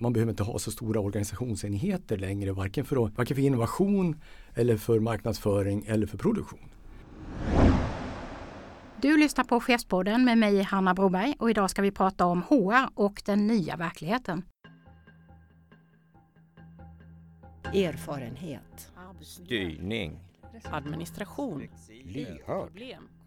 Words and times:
Man 0.00 0.12
behöver 0.12 0.30
inte 0.30 0.42
ha 0.42 0.58
så 0.58 0.70
stora 0.70 1.00
organisationsenheter 1.00 2.16
längre, 2.16 2.52
varken 2.52 2.84
för, 2.84 2.96
varken 2.96 3.36
för 3.36 3.42
innovation 3.42 4.20
eller 4.54 4.76
för 4.76 5.00
marknadsföring 5.00 5.84
eller 5.86 6.06
för 6.06 6.18
produktion. 6.18 6.70
Du 9.00 9.16
lyssnar 9.16 9.44
på 9.44 9.60
Chefspodden 9.60 10.24
med 10.24 10.38
mig 10.38 10.62
Hanna 10.62 10.94
Broberg 10.94 11.34
och 11.38 11.50
idag 11.50 11.70
ska 11.70 11.82
vi 11.82 11.90
prata 11.90 12.26
om 12.26 12.42
HR 12.42 12.88
och 12.94 13.22
den 13.24 13.46
nya 13.46 13.76
verkligheten. 13.76 14.42
Erfarenhet. 17.74 18.92
Styrning. 19.20 20.18
Administration. 20.64 21.68
Lyhörd. 22.04 22.82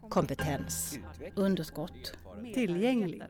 Kompetens. 0.08 0.98
Underskott. 1.34 2.12
Tillgänglig. 2.54 3.22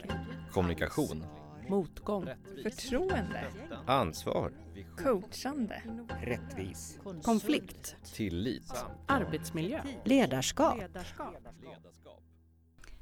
Kommunikation. 0.53 1.25
Motgång. 1.73 2.29
Förtroende. 2.63 3.45
Ansvar. 3.87 4.53
Coachande. 4.97 5.83
Rättvis. 6.23 6.99
Konflikt. 7.23 7.97
Tillit. 8.15 8.85
Arbetsmiljö. 9.07 9.81
Ledarskap. 10.05 10.79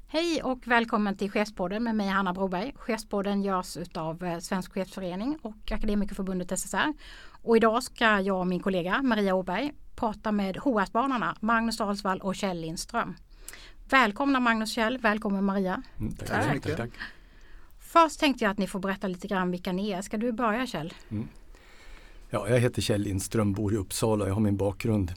Hej 0.07 0.43
och 0.43 0.67
välkommen 0.67 1.17
till 1.17 1.31
Chefspodden 1.31 1.83
med 1.83 1.95
mig 1.95 2.07
Hanna 2.07 2.33
Broberg. 2.33 2.73
Chefspodden 2.75 3.41
görs 3.41 3.77
av 3.95 4.39
Svensk 4.39 4.73
Chefsförening 4.73 5.37
och 5.41 5.71
Akademikerförbundet 5.71 6.59
SSR. 6.59 6.93
Och 7.41 7.57
idag 7.57 7.83
ska 7.83 8.19
jag 8.19 8.39
och 8.39 8.47
min 8.47 8.59
kollega 8.59 9.01
Maria 9.01 9.35
Åberg 9.35 9.73
prata 9.95 10.31
med 10.31 10.57
HR-spanarna 10.57 11.35
Magnus 11.39 11.77
Dalsvall 11.77 12.19
och 12.21 12.35
Kjell 12.35 12.61
Lindström. 12.61 13.15
Välkomna 13.89 14.39
Magnus 14.39 14.69
och 14.69 14.73
Kjell, 14.73 14.97
välkommen 14.97 15.43
Maria. 15.43 15.83
Mm, 15.99 16.15
tack, 16.15 16.27
Tack. 16.27 16.45
så 16.45 16.53
mycket. 16.53 16.91
Först 17.91 18.19
tänkte 18.19 18.43
jag 18.43 18.51
att 18.51 18.57
ni 18.57 18.67
får 18.67 18.79
berätta 18.79 19.07
lite 19.07 19.27
grann 19.27 19.51
vilka 19.51 19.71
ni 19.71 19.91
är. 19.91 20.01
Ska 20.01 20.17
du 20.17 20.31
börja 20.31 20.67
Kjell? 20.67 20.93
Mm. 21.09 21.27
Ja, 22.29 22.49
jag 22.49 22.59
heter 22.59 22.81
Kjell 22.81 23.01
Lindström, 23.01 23.53
bor 23.53 23.73
i 23.73 23.77
Uppsala 23.77 24.23
och 24.23 24.29
jag 24.29 24.33
har 24.33 24.41
min 24.41 24.57
bakgrund. 24.57 25.13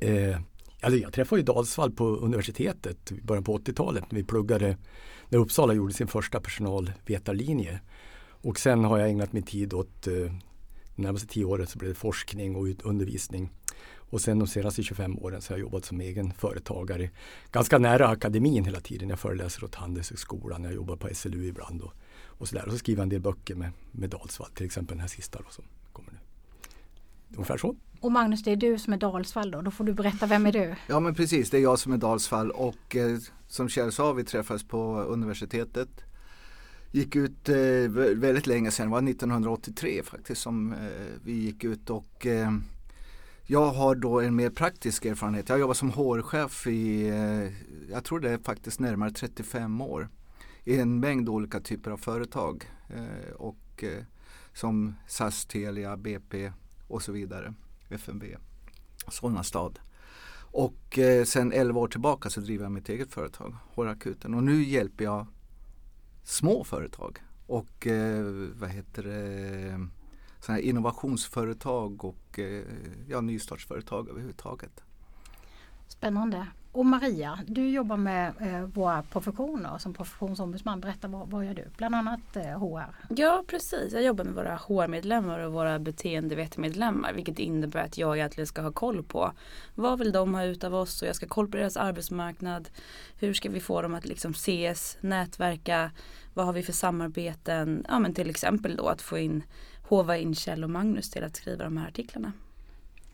Eh, 0.00 0.40
alltså 0.80 0.98
jag 0.98 1.12
träffade 1.12 1.40
ju 1.40 1.44
Dalsvall 1.44 1.92
på 1.92 2.04
universitetet 2.04 3.12
i 3.12 3.20
början 3.20 3.44
på 3.44 3.58
80-talet 3.58 4.04
när 4.10 4.18
vi 4.18 4.24
pluggade 4.24 4.76
när 5.28 5.38
Uppsala 5.38 5.74
gjorde 5.74 5.92
sin 5.92 6.06
första 6.06 6.40
personalvetarlinje. 6.40 7.80
Och 8.28 8.58
sen 8.58 8.84
har 8.84 8.98
jag 8.98 9.10
ägnat 9.10 9.32
min 9.32 9.42
tid 9.42 9.74
åt 9.74 10.06
eh, 10.06 10.32
närmaste 10.94 11.28
tio 11.28 11.44
åren 11.44 11.66
så 11.66 11.78
blev 11.78 11.88
det 11.90 11.98
forskning 11.98 12.56
och 12.56 12.66
undervisning. 12.82 13.50
Och 14.10 14.20
sen 14.20 14.38
de 14.38 14.48
senaste 14.48 14.82
25 14.82 15.18
åren 15.18 15.40
så 15.42 15.52
har 15.52 15.58
jag 15.58 15.62
jobbat 15.62 15.84
som 15.84 16.00
egen 16.00 16.32
företagare. 16.32 17.10
Ganska 17.52 17.78
nära 17.78 18.08
akademin 18.08 18.64
hela 18.64 18.80
tiden. 18.80 19.08
Jag 19.08 19.18
föreläser 19.18 19.64
åt 19.64 19.74
Handelshögskolan, 19.74 20.64
jag 20.64 20.74
jobbar 20.74 20.96
på 20.96 21.08
SLU 21.14 21.44
ibland 21.46 21.82
och, 21.82 21.92
och 22.24 22.48
sådär. 22.48 22.66
Och 22.66 22.72
så 22.72 22.78
skriver 22.78 22.98
jag 23.00 23.02
en 23.02 23.08
del 23.08 23.20
böcker 23.20 23.54
med, 23.54 23.70
med 23.92 24.10
Dalsvall, 24.10 24.50
till 24.50 24.66
exempel 24.66 24.96
den 24.96 25.00
här 25.00 25.08
sista 25.08 25.38
då, 25.38 25.50
som 25.50 25.64
kommer 25.92 26.12
nu. 26.12 26.18
Ungefär 27.34 27.58
så. 27.58 27.76
Och 28.00 28.12
Magnus, 28.12 28.42
det 28.42 28.52
är 28.52 28.56
du 28.56 28.78
som 28.78 28.92
är 28.92 28.96
Dalsvall 28.96 29.50
då. 29.50 29.60
Då 29.62 29.70
får 29.70 29.84
du 29.84 29.92
berätta, 29.92 30.26
vem 30.26 30.46
är 30.46 30.52
du? 30.52 30.74
Ja 30.88 31.00
men 31.00 31.14
precis, 31.14 31.50
det 31.50 31.56
är 31.56 31.62
jag 31.62 31.78
som 31.78 31.92
är 31.92 31.96
Dalsfall 31.96 32.50
och 32.50 32.96
eh, 32.96 33.18
som 33.48 33.68
Kjell 33.68 33.92
sa, 33.92 34.12
vi 34.12 34.24
träffades 34.24 34.64
på 34.64 35.00
universitetet. 35.00 35.88
Gick 36.92 37.16
ut 37.16 37.48
eh, 37.48 37.52
vä- 37.54 38.14
väldigt 38.14 38.46
länge 38.46 38.70
sedan, 38.70 38.86
det 38.86 38.92
var 38.92 39.10
1983 39.10 40.02
faktiskt 40.02 40.40
som 40.42 40.72
eh, 40.72 40.78
vi 41.24 41.32
gick 41.32 41.64
ut 41.64 41.90
och 41.90 42.26
eh, 42.26 42.50
jag 43.48 43.72
har 43.72 43.94
då 43.94 44.20
en 44.20 44.36
mer 44.36 44.50
praktisk 44.50 45.04
erfarenhet. 45.04 45.48
Jag 45.48 45.58
jobbar 45.58 45.74
som 45.74 45.90
HR-chef 45.90 46.66
i, 46.66 47.08
eh, 47.08 47.52
jag 47.90 48.04
tror 48.04 48.20
det 48.20 48.30
är 48.30 48.38
faktiskt 48.38 48.80
närmare 48.80 49.10
35 49.10 49.80
år. 49.80 50.08
I 50.64 50.78
en 50.78 51.00
mängd 51.00 51.28
olika 51.28 51.60
typer 51.60 51.90
av 51.90 51.96
företag. 51.96 52.70
Eh, 52.88 53.32
och 53.34 53.84
eh, 53.84 54.04
som 54.52 54.94
SAS, 55.06 55.46
Telia, 55.46 55.96
BP 55.96 56.52
och 56.88 57.02
så 57.02 57.12
vidare. 57.12 57.54
FNB, 57.90 58.24
Solna 59.08 59.42
stad. 59.42 59.78
Och 60.38 60.98
sen 61.24 61.52
11 61.52 61.80
år 61.80 61.88
tillbaka 61.88 62.30
så 62.30 62.40
driver 62.40 62.64
jag 62.64 62.72
mitt 62.72 62.88
eget 62.88 63.12
företag, 63.12 63.56
HR-akuten. 63.74 64.34
Och 64.34 64.42
nu 64.42 64.64
hjälper 64.64 65.04
jag 65.04 65.26
små 66.22 66.64
företag 66.64 67.18
och 67.46 67.86
vad 68.52 68.70
heter 68.70 69.02
det, 69.02 69.86
såna 70.46 70.56
här 70.56 70.64
innovationsföretag 70.64 72.04
och 72.04 72.38
eh, 72.38 72.62
ja, 73.08 73.20
nystartsföretag 73.20 74.08
överhuvudtaget. 74.08 74.82
Spännande. 75.88 76.46
Och 76.72 76.86
Maria, 76.86 77.38
du 77.46 77.70
jobbar 77.70 77.96
med 77.96 78.32
eh, 78.40 78.60
våra 78.60 79.02
professioner 79.02 79.78
som 79.78 79.94
professionsombudsman. 79.94 80.80
Berätta, 80.80 81.08
vad, 81.08 81.30
vad 81.30 81.44
gör 81.44 81.54
du? 81.54 81.64
Bland 81.76 81.94
annat 81.94 82.36
eh, 82.36 82.42
HR. 82.42 82.96
Ja 83.08 83.44
precis, 83.46 83.92
jag 83.92 84.02
jobbar 84.02 84.24
med 84.24 84.34
våra 84.34 84.56
HR-medlemmar 84.56 85.38
och 85.38 85.52
våra 85.52 85.78
beteendevetemedlemmar 85.78 87.12
vilket 87.12 87.38
innebär 87.38 87.84
att 87.84 87.98
jag 87.98 88.16
egentligen 88.16 88.46
ska 88.46 88.62
ha 88.62 88.72
koll 88.72 89.02
på 89.02 89.32
vad 89.74 89.98
vill 89.98 90.12
de 90.12 90.34
ha 90.34 90.44
ut 90.44 90.64
av 90.64 90.74
oss 90.74 91.02
och 91.02 91.08
jag 91.08 91.16
ska 91.16 91.26
ha 91.26 91.34
koll 91.34 91.50
på 91.50 91.56
deras 91.56 91.76
arbetsmarknad. 91.76 92.68
Hur 93.18 93.34
ska 93.34 93.48
vi 93.50 93.60
få 93.60 93.82
dem 93.82 93.94
att 93.94 94.06
liksom 94.06 94.30
ses, 94.30 94.98
nätverka, 95.00 95.90
vad 96.34 96.46
har 96.46 96.52
vi 96.52 96.62
för 96.62 96.72
samarbeten? 96.72 97.86
Ja 97.88 97.98
men 97.98 98.14
till 98.14 98.30
exempel 98.30 98.76
då 98.76 98.88
att 98.88 99.02
få 99.02 99.18
in 99.18 99.42
hova 99.88 100.16
in 100.16 100.34
Kjell 100.34 100.64
och 100.64 100.70
Magnus 100.70 101.10
till 101.10 101.24
att 101.24 101.36
skriva 101.36 101.64
de 101.64 101.76
här 101.76 101.88
artiklarna. 101.88 102.32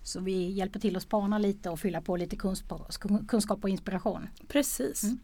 Så 0.02 0.20
vi 0.20 0.50
hjälper 0.50 0.80
till 0.80 0.96
att 0.96 1.02
spana 1.02 1.38
lite 1.38 1.70
och 1.70 1.80
fylla 1.80 2.00
på 2.00 2.16
lite 2.16 2.36
kunskap, 2.36 3.64
och 3.64 3.68
inspiration. 3.68 4.28
Precis. 4.48 5.02
Mm. 5.02 5.18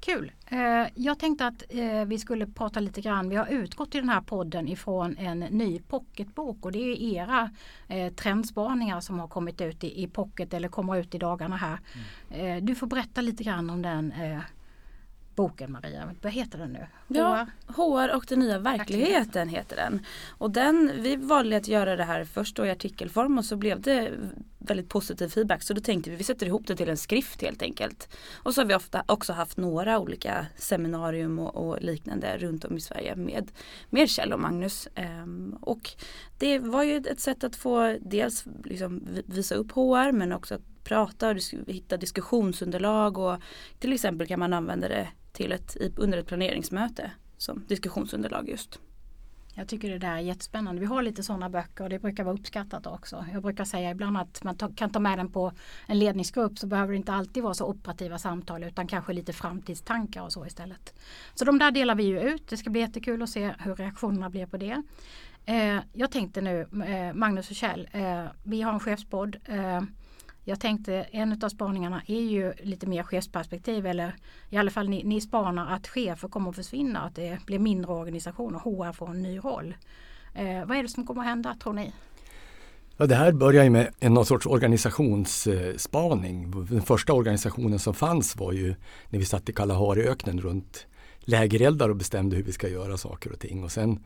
Kul! 0.00 0.32
Eh, 0.46 0.86
jag 0.94 1.18
tänkte 1.18 1.46
att 1.46 1.62
eh, 1.68 2.04
vi 2.04 2.18
skulle 2.18 2.46
prata 2.46 2.80
lite 2.80 3.00
grann. 3.00 3.28
Vi 3.28 3.36
har 3.36 3.46
utgått 3.46 3.94
i 3.94 3.98
den 3.98 4.08
här 4.08 4.20
podden 4.20 4.68
ifrån 4.68 5.16
en 5.18 5.38
ny 5.38 5.78
pocketbok 5.78 6.64
och 6.64 6.72
det 6.72 6.78
är 6.78 7.02
era 7.02 7.50
eh, 7.88 8.12
trendspaningar 8.12 9.00
som 9.00 9.18
har 9.18 9.28
kommit 9.28 9.60
ut 9.60 9.84
i, 9.84 10.06
pocket 10.06 10.54
eller 10.54 10.68
kommer 10.68 10.96
ut 10.96 11.14
i 11.14 11.18
dagarna 11.18 11.56
här. 11.56 11.78
Eh, 12.30 12.64
du 12.64 12.74
får 12.74 12.86
berätta 12.86 13.20
lite 13.20 13.44
grann 13.44 13.70
om 13.70 13.82
den 13.82 14.12
boken 15.34 15.72
Maria. 15.72 16.14
Vad 16.22 16.32
heter 16.32 16.58
den 16.58 16.72
nu? 16.72 16.86
Ja, 17.08 17.46
HR 17.66 18.16
och 18.16 18.24
den 18.28 18.38
nya 18.38 18.58
verkligheten 18.58 19.48
heter 19.48 19.76
den. 19.76 20.06
Och 20.28 20.50
den, 20.50 20.92
vi 20.98 21.16
valde 21.16 21.56
att 21.56 21.68
göra 21.68 21.96
det 21.96 22.04
här 22.04 22.24
först 22.24 22.56
då 22.56 22.66
i 22.66 22.70
artikelform 22.70 23.38
och 23.38 23.44
så 23.44 23.56
blev 23.56 23.80
det 23.80 24.10
väldigt 24.58 24.88
positiv 24.88 25.28
feedback. 25.28 25.62
Så 25.62 25.74
då 25.74 25.80
tänkte 25.80 26.10
vi 26.10 26.16
vi 26.16 26.24
sätter 26.24 26.46
ihop 26.46 26.66
det 26.66 26.76
till 26.76 26.88
en 26.88 26.96
skrift 26.96 27.42
helt 27.42 27.62
enkelt. 27.62 28.16
Och 28.34 28.54
så 28.54 28.60
har 28.60 28.66
vi 28.66 28.74
ofta 28.74 29.04
också 29.06 29.32
haft 29.32 29.56
några 29.56 29.98
olika 29.98 30.46
seminarium 30.56 31.38
och, 31.38 31.54
och 31.68 31.82
liknande 31.82 32.38
runt 32.38 32.64
om 32.64 32.76
i 32.76 32.80
Sverige 32.80 33.16
med, 33.16 33.50
med 33.90 34.10
Kjell 34.10 34.32
och 34.32 34.40
Magnus. 34.40 34.88
Ehm, 34.94 35.56
och 35.60 35.90
det 36.38 36.58
var 36.58 36.82
ju 36.82 36.96
ett 36.96 37.20
sätt 37.20 37.44
att 37.44 37.56
få 37.56 37.96
dels 38.00 38.44
liksom 38.64 39.02
vi- 39.12 39.22
visa 39.26 39.54
upp 39.54 39.72
HR 39.72 40.12
men 40.12 40.32
också 40.32 40.54
att 40.54 40.62
prata 40.92 41.30
och 41.30 41.36
hitta 41.66 41.96
diskussionsunderlag 41.96 43.18
och 43.18 43.36
till 43.78 43.92
exempel 43.92 44.26
kan 44.26 44.40
man 44.40 44.52
använda 44.52 44.88
det 44.88 45.08
till 45.32 45.52
ett, 45.52 45.76
under 45.96 46.18
ett 46.18 46.26
planeringsmöte 46.26 47.10
som 47.36 47.64
diskussionsunderlag 47.68 48.48
just. 48.48 48.78
Jag 49.54 49.68
tycker 49.68 49.90
det 49.90 49.98
där 49.98 50.16
är 50.16 50.18
jättespännande. 50.18 50.80
Vi 50.80 50.86
har 50.86 51.02
lite 51.02 51.22
sådana 51.22 51.50
böcker 51.50 51.84
och 51.84 51.90
det 51.90 51.98
brukar 51.98 52.24
vara 52.24 52.34
uppskattat 52.34 52.86
också. 52.86 53.24
Jag 53.32 53.42
brukar 53.42 53.64
säga 53.64 53.90
ibland 53.90 54.16
att 54.16 54.44
man 54.44 54.56
ta, 54.56 54.70
kan 54.76 54.90
ta 54.90 54.98
med 54.98 55.18
den 55.18 55.32
på 55.32 55.52
en 55.86 55.98
ledningsgrupp 55.98 56.58
så 56.58 56.66
behöver 56.66 56.92
det 56.92 56.96
inte 56.96 57.12
alltid 57.12 57.42
vara 57.42 57.54
så 57.54 57.66
operativa 57.66 58.18
samtal 58.18 58.64
utan 58.64 58.86
kanske 58.86 59.12
lite 59.12 59.32
framtidstankar 59.32 60.22
och 60.22 60.32
så 60.32 60.46
istället. 60.46 60.94
Så 61.34 61.44
de 61.44 61.58
där 61.58 61.70
delar 61.70 61.94
vi 61.94 62.02
ju 62.02 62.20
ut. 62.20 62.48
Det 62.48 62.56
ska 62.56 62.70
bli 62.70 62.80
jättekul 62.80 63.22
att 63.22 63.30
se 63.30 63.54
hur 63.58 63.74
reaktionerna 63.74 64.30
blir 64.30 64.46
på 64.46 64.56
det. 64.56 64.82
Eh, 65.44 65.78
jag 65.92 66.10
tänkte 66.10 66.40
nu, 66.40 66.60
eh, 66.60 67.14
Magnus 67.14 67.50
och 67.50 67.56
Kjell, 67.56 67.88
eh, 67.92 68.24
vi 68.42 68.62
har 68.62 68.72
en 68.72 68.80
chefspodd. 68.80 69.36
Eh, 69.44 69.80
jag 70.44 70.60
tänkte 70.60 70.94
en 70.94 71.42
av 71.42 71.48
spaningarna 71.48 72.02
är 72.06 72.20
ju 72.20 72.52
lite 72.62 72.86
mer 72.86 73.02
chefsperspektiv 73.02 73.86
eller 73.86 74.14
i 74.50 74.56
alla 74.56 74.70
fall 74.70 74.88
ni, 74.88 75.04
ni 75.04 75.20
spanar 75.20 75.74
att 75.74 75.88
chefer 75.88 76.28
kommer 76.28 76.50
att 76.50 76.56
försvinna, 76.56 77.00
att 77.00 77.14
det 77.14 77.38
blir 77.46 77.58
mindre 77.58 77.92
organisationer, 77.92 78.58
HR 78.58 78.92
får 78.92 79.10
en 79.10 79.22
ny 79.22 79.38
roll. 79.38 79.74
Eh, 80.34 80.64
vad 80.64 80.76
är 80.76 80.82
det 80.82 80.88
som 80.88 81.06
kommer 81.06 81.20
att 81.20 81.26
hända 81.26 81.56
tror 81.62 81.72
ni? 81.72 81.92
Ja, 82.96 83.06
det 83.06 83.14
här 83.14 83.32
börjar 83.32 83.64
ju 83.64 83.70
med 83.70 83.94
en 84.00 84.14
någon 84.14 84.26
sorts 84.26 84.46
organisationsspaning. 84.46 86.50
Den 86.50 86.82
första 86.82 87.12
organisationen 87.12 87.78
som 87.78 87.94
fanns 87.94 88.36
var 88.36 88.52
ju 88.52 88.74
när 89.08 89.18
vi 89.18 89.24
satt 89.24 89.48
i 89.48 89.52
Kalahariöknen 89.52 90.40
runt 90.40 90.86
lägereldar 91.20 91.88
och 91.88 91.96
bestämde 91.96 92.36
hur 92.36 92.42
vi 92.42 92.52
ska 92.52 92.68
göra 92.68 92.96
saker 92.96 93.32
och 93.32 93.38
ting. 93.38 93.64
Och 93.64 93.72
sen 93.72 94.04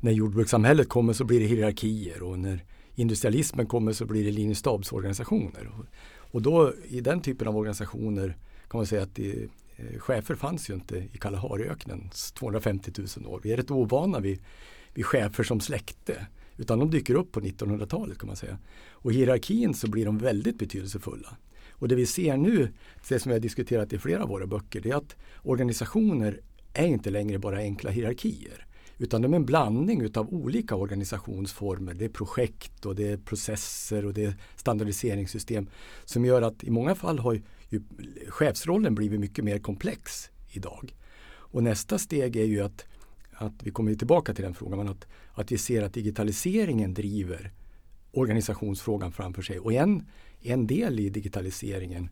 när 0.00 0.12
jordbrukssamhället 0.12 0.88
kommer 0.88 1.12
så 1.12 1.24
blir 1.24 1.40
det 1.40 1.46
hierarkier 1.46 2.22
och 2.22 2.38
när 2.38 2.64
industrialismen 2.94 3.66
kommer 3.66 3.92
så 3.92 4.06
blir 4.06 4.24
det 4.24 4.30
linjestabsorganisationer. 4.30 5.70
Och, 5.78 5.86
och 6.14 6.42
då 6.42 6.72
i 6.88 7.00
den 7.00 7.20
typen 7.20 7.48
av 7.48 7.56
organisationer 7.56 8.36
kan 8.68 8.78
man 8.78 8.86
säga 8.86 9.02
att 9.02 9.14
det, 9.14 9.48
eh, 9.76 9.98
chefer 9.98 10.34
fanns 10.34 10.70
ju 10.70 10.74
inte 10.74 10.96
i 11.12 11.18
Kalahariöknen 11.18 12.10
250 12.34 12.92
000 13.16 13.26
år. 13.26 13.40
Vi 13.42 13.52
är 13.52 13.56
rätt 13.56 13.70
ovana 13.70 14.20
vid, 14.20 14.40
vid 14.94 15.06
chefer 15.06 15.44
som 15.44 15.60
släkte. 15.60 16.26
Utan 16.56 16.78
de 16.78 16.90
dyker 16.90 17.14
upp 17.14 17.32
på 17.32 17.40
1900-talet 17.40 18.18
kan 18.18 18.26
man 18.26 18.36
säga. 18.36 18.58
Och 18.90 19.12
i 19.12 19.14
hierarkin 19.14 19.74
så 19.74 19.90
blir 19.90 20.04
de 20.04 20.18
väldigt 20.18 20.58
betydelsefulla. 20.58 21.36
Och 21.70 21.88
det 21.88 21.94
vi 21.94 22.06
ser 22.06 22.36
nu, 22.36 22.72
det 23.08 23.18
som 23.18 23.30
vi 23.30 23.34
har 23.34 23.40
diskuterat 23.40 23.92
i 23.92 23.98
flera 23.98 24.22
av 24.22 24.28
våra 24.28 24.46
böcker, 24.46 24.80
det 24.80 24.90
är 24.90 24.94
att 24.96 25.16
organisationer 25.42 26.40
är 26.72 26.86
inte 26.86 27.10
längre 27.10 27.38
bara 27.38 27.58
enkla 27.58 27.90
hierarkier. 27.90 28.66
Utan 29.02 29.22
de 29.22 29.32
är 29.32 29.36
en 29.36 29.44
blandning 29.44 30.00
utav 30.00 30.34
olika 30.34 30.76
organisationsformer. 30.76 31.94
Det 31.94 32.04
är 32.04 32.08
projekt 32.08 32.86
och 32.86 32.94
det 32.94 33.08
är 33.08 33.16
processer 33.16 34.06
och 34.06 34.14
det 34.14 34.24
är 34.24 34.34
standardiseringssystem 34.56 35.68
som 36.04 36.24
gör 36.24 36.42
att 36.42 36.64
i 36.64 36.70
många 36.70 36.94
fall 36.94 37.18
har 37.18 37.40
ju 37.68 37.82
chefsrollen 38.28 38.94
blivit 38.94 39.20
mycket 39.20 39.44
mer 39.44 39.58
komplex 39.58 40.30
idag. 40.48 40.94
Och 41.24 41.62
nästa 41.62 41.98
steg 41.98 42.36
är 42.36 42.44
ju 42.44 42.60
att, 42.60 42.84
att 43.32 43.62
vi 43.62 43.70
kommer 43.70 43.94
tillbaka 43.94 44.34
till 44.34 44.44
den 44.44 44.54
frågan, 44.54 44.78
men 44.78 44.88
att, 44.88 45.06
att 45.34 45.52
vi 45.52 45.58
ser 45.58 45.82
att 45.82 45.94
digitaliseringen 45.94 46.94
driver 46.94 47.52
organisationsfrågan 48.12 49.12
framför 49.12 49.42
sig. 49.42 49.58
Och 49.58 49.72
en, 49.72 50.06
en 50.40 50.66
del 50.66 51.00
i 51.00 51.08
digitaliseringen 51.08 52.08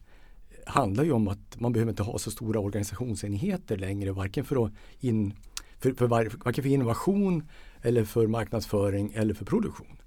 handlar 0.67 1.05
ju 1.05 1.13
om 1.13 1.29
att 1.29 1.61
man 1.61 1.73
behöver 1.73 1.93
inte 1.93 2.03
ha 2.03 2.19
så 2.19 2.31
stora 2.31 2.61
organisationsenheter 2.61 3.77
längre, 3.77 4.13
varken 4.13 4.45
för, 4.45 4.67
att 4.67 4.73
in, 5.01 5.35
för, 5.81 5.93
för, 5.93 6.07
var, 6.07 6.33
varken 6.45 6.65
för 6.65 6.71
innovation 6.71 7.49
eller 7.83 8.05
för 8.05 8.27
marknadsföring 8.27 9.13
eller 9.15 9.35
för 9.35 9.45
produktion. 9.45 10.01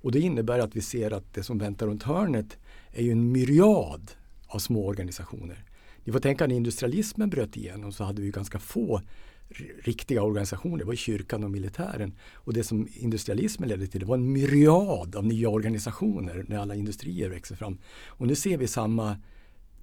Och 0.00 0.12
det 0.12 0.20
innebär 0.20 0.58
att 0.58 0.76
vi 0.76 0.80
ser 0.80 1.10
att 1.10 1.34
det 1.34 1.42
som 1.42 1.58
väntar 1.58 1.86
runt 1.86 2.02
hörnet 2.02 2.58
är 2.92 3.02
ju 3.02 3.12
en 3.12 3.32
myriad 3.32 4.10
av 4.46 4.58
små 4.58 4.86
organisationer. 4.86 5.64
Ni 6.04 6.12
får 6.12 6.20
tänka 6.20 6.46
när 6.46 6.54
industrialismen 6.54 7.30
bröt 7.30 7.56
igenom 7.56 7.92
så 7.92 8.04
hade 8.04 8.22
vi 8.22 8.30
ganska 8.30 8.58
få 8.58 9.00
riktiga 9.82 10.22
organisationer. 10.22 10.78
Det 10.78 10.84
var 10.84 10.94
kyrkan 10.94 11.44
och 11.44 11.50
militären. 11.50 12.14
Och 12.34 12.52
det 12.52 12.64
som 12.64 12.88
industrialismen 12.94 13.68
ledde 13.68 13.86
till 13.86 14.00
det 14.00 14.06
var 14.06 14.14
en 14.14 14.32
myriad 14.32 15.16
av 15.16 15.26
nya 15.26 15.48
organisationer 15.48 16.44
när 16.48 16.58
alla 16.58 16.74
industrier 16.74 17.30
växer 17.30 17.56
fram. 17.56 17.78
Och 18.06 18.26
nu 18.26 18.34
ser 18.34 18.58
vi 18.58 18.66
samma, 18.66 19.16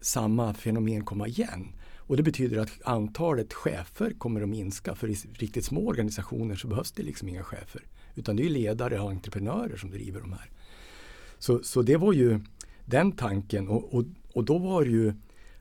samma 0.01 0.53
fenomen 0.53 1.06
komma 1.06 1.27
igen. 1.27 1.68
Och 2.07 2.17
det 2.17 2.23
betyder 2.23 2.57
att 2.57 2.71
antalet 2.83 3.53
chefer 3.53 4.13
kommer 4.17 4.41
att 4.41 4.49
minska. 4.49 4.95
För 4.95 5.09
i 5.09 5.13
riktigt 5.13 5.65
små 5.65 5.87
organisationer 5.87 6.55
så 6.55 6.67
behövs 6.67 6.91
det 6.91 7.03
liksom 7.03 7.29
inga 7.29 7.43
chefer. 7.43 7.81
Utan 8.15 8.35
det 8.35 8.45
är 8.45 8.49
ledare 8.49 8.99
och 8.99 9.09
entreprenörer 9.09 9.77
som 9.77 9.91
driver 9.91 10.21
de 10.21 10.33
här. 10.33 10.49
Så, 11.37 11.63
så 11.63 11.81
det 11.81 11.97
var 11.97 12.13
ju 12.13 12.39
den 12.85 13.11
tanken 13.11 13.67
och, 13.67 13.93
och, 13.93 14.05
och 14.33 14.43
då 14.43 14.57
var 14.57 14.83
det 14.83 14.91
ju 14.91 15.13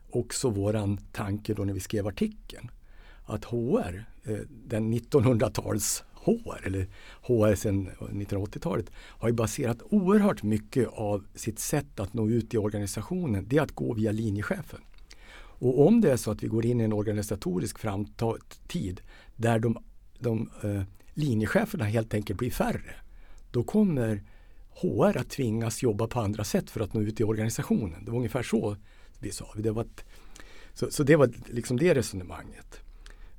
också 0.09 0.49
våran 0.49 0.97
tanke 1.11 1.53
då 1.53 1.63
när 1.63 1.73
vi 1.73 1.79
skrev 1.79 2.07
artikeln 2.07 2.71
att 3.25 3.45
HR, 3.45 4.05
eh, 4.23 4.37
den 4.67 4.93
1900-tals 4.93 6.03
HR 6.13 6.67
eller 6.67 6.87
HR 7.21 7.55
sedan 7.55 7.89
1980-talet 7.99 8.91
har 8.95 9.29
ju 9.29 9.33
baserat 9.33 9.81
oerhört 9.89 10.43
mycket 10.43 10.87
av 10.87 11.25
sitt 11.35 11.59
sätt 11.59 11.99
att 11.99 12.13
nå 12.13 12.29
ut 12.29 12.53
i 12.53 12.57
organisationen. 12.57 13.45
Det 13.47 13.57
är 13.57 13.61
att 13.61 13.71
gå 13.71 13.93
via 13.93 14.11
linjechefen. 14.11 14.79
Och 15.59 15.87
om 15.87 16.01
det 16.01 16.11
är 16.11 16.17
så 16.17 16.31
att 16.31 16.43
vi 16.43 16.47
går 16.47 16.65
in 16.65 16.81
i 16.81 16.83
en 16.83 16.93
organisatorisk 16.93 17.79
framtid 17.79 19.01
där 19.35 19.59
de, 19.59 19.77
de 20.19 20.49
eh, 20.63 20.81
linjecheferna 21.13 21.85
helt 21.85 22.13
enkelt 22.13 22.39
blir 22.39 22.51
färre. 22.51 22.95
Då 23.51 23.63
kommer 23.63 24.23
HR 24.69 25.17
att 25.17 25.29
tvingas 25.29 25.83
jobba 25.83 26.07
på 26.07 26.19
andra 26.19 26.43
sätt 26.43 26.69
för 26.69 26.79
att 26.79 26.93
nå 26.93 27.01
ut 27.01 27.19
i 27.19 27.23
organisationen. 27.23 28.05
Det 28.05 28.11
var 28.11 28.17
ungefär 28.17 28.43
så 28.43 28.77
vi 29.19 29.31
sa. 29.31 29.47
Det 29.57 29.71
var 29.71 29.81
ett, 29.81 30.05
så, 30.73 30.91
så 30.91 31.03
det 31.03 31.15
var 31.15 31.31
liksom 31.45 31.77
det 31.77 31.93
resonemanget. 31.93 32.79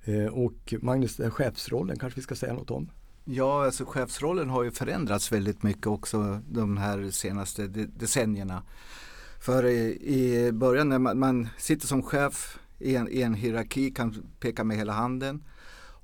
Eh, 0.04 0.26
och 0.26 0.74
Magnus, 0.80 1.16
den 1.16 1.30
chefsrollen 1.30 1.98
kanske 1.98 2.20
vi 2.20 2.22
ska 2.22 2.34
säga 2.34 2.52
något 2.52 2.70
om? 2.70 2.90
Ja, 3.24 3.64
alltså 3.64 3.84
chefsrollen 3.84 4.50
har 4.50 4.62
ju 4.62 4.70
förändrats 4.70 5.32
väldigt 5.32 5.62
mycket 5.62 5.86
också 5.86 6.40
de 6.48 6.76
här 6.76 7.10
senaste 7.10 7.66
decennierna. 7.66 8.62
För 9.40 9.66
i, 9.66 10.50
början 10.52 10.88
när 10.88 10.98
man, 10.98 11.18
man, 11.18 11.48
sitter 11.58 11.86
som 11.86 12.02
chef 12.02 12.58
i 12.78 12.96
en, 12.96 13.08
i 13.08 13.22
en 13.22 13.34
hierarki, 13.34 13.90
kan 13.90 14.26
peka 14.40 14.64
med 14.64 14.76
hela 14.76 14.92
handen. 14.92 15.44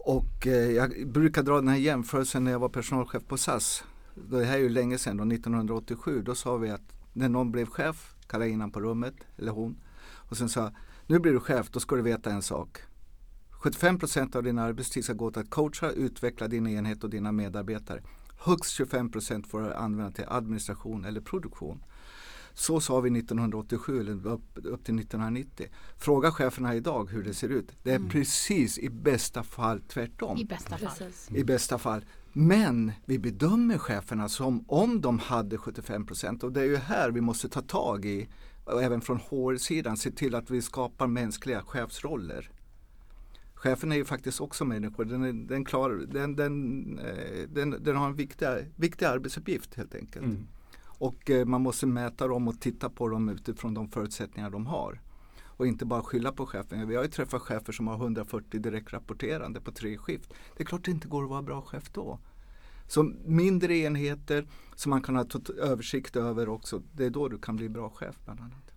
Och 0.04 0.46
eh, 0.46 0.70
jag 0.70 1.08
brukar 1.08 1.42
dra 1.42 1.54
den 1.54 1.68
här 1.68 1.76
jämförelsen 1.76 2.44
när 2.44 2.50
jag 2.50 2.58
var 2.58 2.68
personalchef 2.68 3.22
på 3.26 3.36
SAS. 3.36 3.84
Det 4.14 4.44
här 4.44 4.54
är 4.54 4.62
ju 4.62 4.68
länge 4.68 4.98
sedan, 4.98 5.16
då, 5.16 5.34
1987. 5.34 6.22
Då 6.22 6.34
sa 6.34 6.56
vi 6.56 6.70
att 6.70 6.92
när 7.12 7.28
någon 7.28 7.52
blev 7.52 7.66
chef, 7.66 8.14
kallade 8.26 8.46
jag 8.46 8.52
in 8.52 8.60
honom 8.60 8.72
på 8.72 8.80
rummet, 8.80 9.14
eller 9.36 9.52
hon. 9.52 9.76
Och 10.04 10.36
sen 10.36 10.48
sa 10.48 10.72
nu 11.06 11.18
blir 11.18 11.32
du 11.32 11.40
chef, 11.40 11.70
då 11.70 11.80
ska 11.80 11.96
du 11.96 12.02
veta 12.02 12.30
en 12.30 12.42
sak. 12.42 12.82
75 13.50 13.98
procent 13.98 14.36
av 14.36 14.42
din 14.42 14.58
arbetstid 14.58 15.04
ska 15.04 15.12
gå 15.12 15.30
till 15.30 15.42
att 15.42 15.50
coacha, 15.50 15.90
utveckla 15.90 16.48
din 16.48 16.66
enhet 16.66 17.04
och 17.04 17.10
dina 17.10 17.32
medarbetare. 17.32 18.02
Högst 18.38 18.72
25 18.72 19.10
procent 19.10 19.46
får 19.46 19.60
du 19.60 19.74
använda 19.74 20.12
till 20.12 20.24
administration 20.28 21.04
eller 21.04 21.20
produktion. 21.20 21.84
Så 22.54 22.80
sa 22.80 23.00
vi 23.00 23.18
1987 23.18 24.00
eller 24.00 24.12
upp, 24.12 24.42
upp 24.54 24.84
till 24.84 24.98
1990. 24.98 25.66
Fråga 25.98 26.30
cheferna 26.30 26.74
idag 26.74 27.10
hur 27.10 27.22
det 27.22 27.34
ser 27.34 27.48
ut. 27.48 27.72
Det 27.82 27.90
är 27.90 27.96
mm. 27.96 28.08
precis 28.08 28.78
i 28.78 28.88
bästa 28.88 29.42
fall 29.42 29.80
tvärtom. 29.80 30.38
I 30.38 30.44
bästa 30.44 30.78
fall. 30.78 31.12
I 31.28 31.44
bästa 31.44 31.78
fall. 31.78 32.04
Men 32.32 32.92
vi 33.04 33.18
bedömer 33.18 33.78
cheferna 33.78 34.28
som 34.28 34.64
om 34.68 35.00
de 35.00 35.18
hade 35.18 35.56
75% 35.56 36.44
och 36.44 36.52
det 36.52 36.60
är 36.60 36.64
ju 36.64 36.76
här 36.76 37.10
vi 37.10 37.20
måste 37.20 37.48
ta 37.48 37.60
tag 37.60 38.04
i, 38.04 38.28
och 38.64 38.82
även 38.82 39.00
från 39.00 39.16
HR-sidan, 39.16 39.96
se 39.96 40.10
till 40.10 40.34
att 40.34 40.50
vi 40.50 40.62
skapar 40.62 41.06
mänskliga 41.06 41.62
chefsroller. 41.62 42.50
Chefen 43.54 43.92
är 43.92 43.96
ju 43.96 44.04
faktiskt 44.04 44.40
också 44.40 44.64
människor. 44.64 45.04
Den, 45.04 45.24
är, 45.24 45.32
den, 45.32 45.64
klar, 45.64 45.90
den, 45.90 46.36
den, 46.36 46.98
eh, 46.98 47.48
den, 47.48 47.76
den 47.80 47.96
har 47.96 48.06
en 48.06 48.16
viktig, 48.16 48.46
viktig 48.76 49.04
arbetsuppgift 49.04 49.74
helt 49.74 49.94
enkelt. 49.94 50.24
Mm. 50.24 50.46
Och 51.02 51.30
eh, 51.30 51.44
man 51.44 51.62
måste 51.62 51.86
mäta 51.86 52.28
dem 52.28 52.48
och 52.48 52.60
titta 52.60 52.90
på 52.90 53.08
dem 53.08 53.28
utifrån 53.28 53.74
de 53.74 53.88
förutsättningar 53.88 54.50
de 54.50 54.66
har. 54.66 55.00
Och 55.44 55.66
inte 55.66 55.84
bara 55.84 56.02
skylla 56.02 56.32
på 56.32 56.46
chefen. 56.46 56.88
Vi 56.88 56.96
har 56.96 57.02
ju 57.02 57.08
träffat 57.08 57.42
chefer 57.42 57.72
som 57.72 57.86
har 57.86 57.94
140 57.94 58.60
direktrapporterande 58.60 59.60
på 59.60 59.72
tre 59.72 59.98
skift. 59.98 60.32
Det 60.56 60.62
är 60.62 60.64
klart 60.64 60.84
det 60.84 60.90
inte 60.90 61.08
går 61.08 61.24
att 61.24 61.30
vara 61.30 61.42
bra 61.42 61.62
chef 61.62 61.90
då. 61.92 62.18
Så 62.88 63.02
mindre 63.24 63.76
enheter 63.76 64.46
som 64.74 64.90
man 64.90 65.02
kan 65.02 65.16
ha 65.16 65.26
översikt 65.62 66.16
över 66.16 66.48
också. 66.48 66.82
Det 66.92 67.04
är 67.04 67.10
då 67.10 67.28
du 67.28 67.38
kan 67.38 67.56
bli 67.56 67.68
bra 67.68 67.90
chef 67.90 68.16
bland 68.24 68.40
annat. 68.40 68.72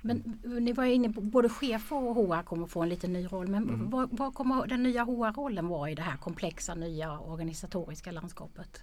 Men 0.00 0.40
ni 0.60 0.72
var 0.72 0.84
inne 0.84 1.12
på 1.12 1.20
både 1.20 1.48
chefer 1.48 1.96
och 1.96 2.14
HR 2.14 2.42
kommer 2.42 2.66
få 2.66 2.82
en 2.82 2.88
lite 2.88 3.08
ny 3.08 3.26
roll. 3.26 3.48
Men 3.48 3.62
mm. 3.62 3.90
vad, 3.90 4.08
vad, 4.12 4.34
kommer 4.34 4.66
den 4.66 4.82
nya 4.82 5.04
HR-rollen 5.04 5.68
vara 5.68 5.90
i 5.90 5.94
det 5.94 6.02
här 6.02 6.16
komplexa 6.16 6.74
nya 6.74 7.18
organisatoriska 7.18 8.12
landskapet? 8.12 8.82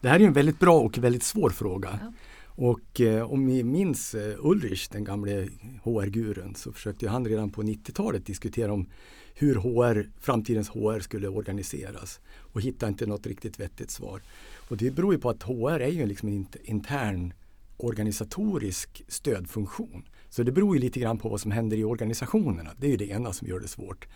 Det 0.00 0.08
här 0.08 0.20
är 0.20 0.24
en 0.24 0.32
väldigt 0.32 0.58
bra 0.58 0.80
och 0.80 0.98
väldigt 0.98 1.22
svår 1.22 1.50
fråga. 1.50 1.98
Ja. 2.02 2.12
Och 2.46 3.00
eh, 3.00 3.32
om 3.32 3.46
ni 3.46 3.62
minns 3.62 4.14
eh, 4.14 4.36
Ulrich, 4.38 4.88
den 4.88 5.04
gamle 5.04 5.48
HR-gurun, 5.82 6.54
så 6.54 6.72
försökte 6.72 7.08
han 7.08 7.26
redan 7.26 7.50
på 7.50 7.62
90-talet 7.62 8.26
diskutera 8.26 8.72
om 8.72 8.88
hur 9.34 9.54
HR, 9.54 10.10
framtidens 10.20 10.68
HR 10.68 11.00
skulle 11.00 11.28
organiseras 11.28 12.20
och 12.52 12.60
hitta 12.60 12.88
inte 12.88 13.06
något 13.06 13.26
riktigt 13.26 13.60
vettigt 13.60 13.90
svar. 13.90 14.22
Och 14.68 14.76
det 14.76 14.90
beror 14.90 15.14
ju 15.14 15.20
på 15.20 15.30
att 15.30 15.42
HR 15.42 15.80
är 15.80 15.88
ju 15.88 16.06
liksom 16.06 16.28
en 16.28 16.46
intern 16.64 17.32
organisatorisk 17.76 19.04
stödfunktion. 19.08 20.08
Så 20.28 20.42
det 20.42 20.52
beror 20.52 20.76
ju 20.76 20.82
lite 20.82 21.00
grann 21.00 21.18
på 21.18 21.28
vad 21.28 21.40
som 21.40 21.50
händer 21.50 21.76
i 21.76 21.84
organisationerna. 21.84 22.70
Det 22.76 22.86
är 22.86 22.90
ju 22.90 22.96
det 22.96 23.08
ena 23.08 23.32
som 23.32 23.48
gör 23.48 23.60
det 23.60 23.68
svårt. 23.68 24.08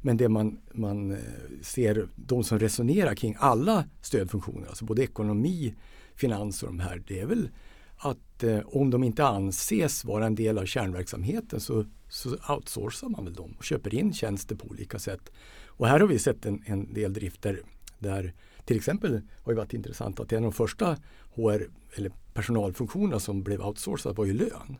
Men 0.00 0.16
det 0.16 0.28
man, 0.28 0.58
man 0.72 1.10
eh, 1.10 1.18
ser, 1.62 2.08
de 2.16 2.44
som 2.44 2.58
resonerar 2.58 3.14
kring 3.14 3.36
alla 3.38 3.84
stödfunktioner, 4.00 4.66
alltså 4.66 4.84
både 4.84 5.02
ekonomi, 5.02 5.74
finans 6.14 6.62
och 6.62 6.68
de 6.68 6.80
här, 6.80 7.02
det 7.06 7.20
är 7.20 7.26
väl 7.26 7.48
att 7.96 8.42
eh, 8.42 8.60
om 8.66 8.90
de 8.90 9.04
inte 9.04 9.26
anses 9.26 10.04
vara 10.04 10.26
en 10.26 10.34
del 10.34 10.58
av 10.58 10.64
kärnverksamheten 10.64 11.60
så, 11.60 11.84
så 12.08 12.36
outsourcar 12.48 13.08
man 13.08 13.24
väl 13.24 13.34
dem 13.34 13.54
och 13.58 13.64
köper 13.64 13.94
in 13.94 14.12
tjänster 14.12 14.56
på 14.56 14.66
olika 14.66 14.98
sätt. 14.98 15.30
Och 15.66 15.86
här 15.86 16.00
har 16.00 16.06
vi 16.06 16.18
sett 16.18 16.46
en, 16.46 16.62
en 16.66 16.94
del 16.94 17.12
drifter 17.12 17.62
där 17.98 18.34
till 18.64 18.76
exempel 18.76 19.20
har 19.42 19.52
det 19.52 19.58
varit 19.58 19.74
intressant 19.74 20.20
att 20.20 20.32
en 20.32 20.38
av 20.38 20.42
de 20.42 20.52
första 20.52 20.96
HR 21.34 21.70
eller 21.96 22.12
personalfunktionerna 22.34 23.20
som 23.20 23.42
blev 23.42 23.60
outsourcad 23.60 24.16
var 24.16 24.24
ju 24.24 24.32
lön. 24.32 24.76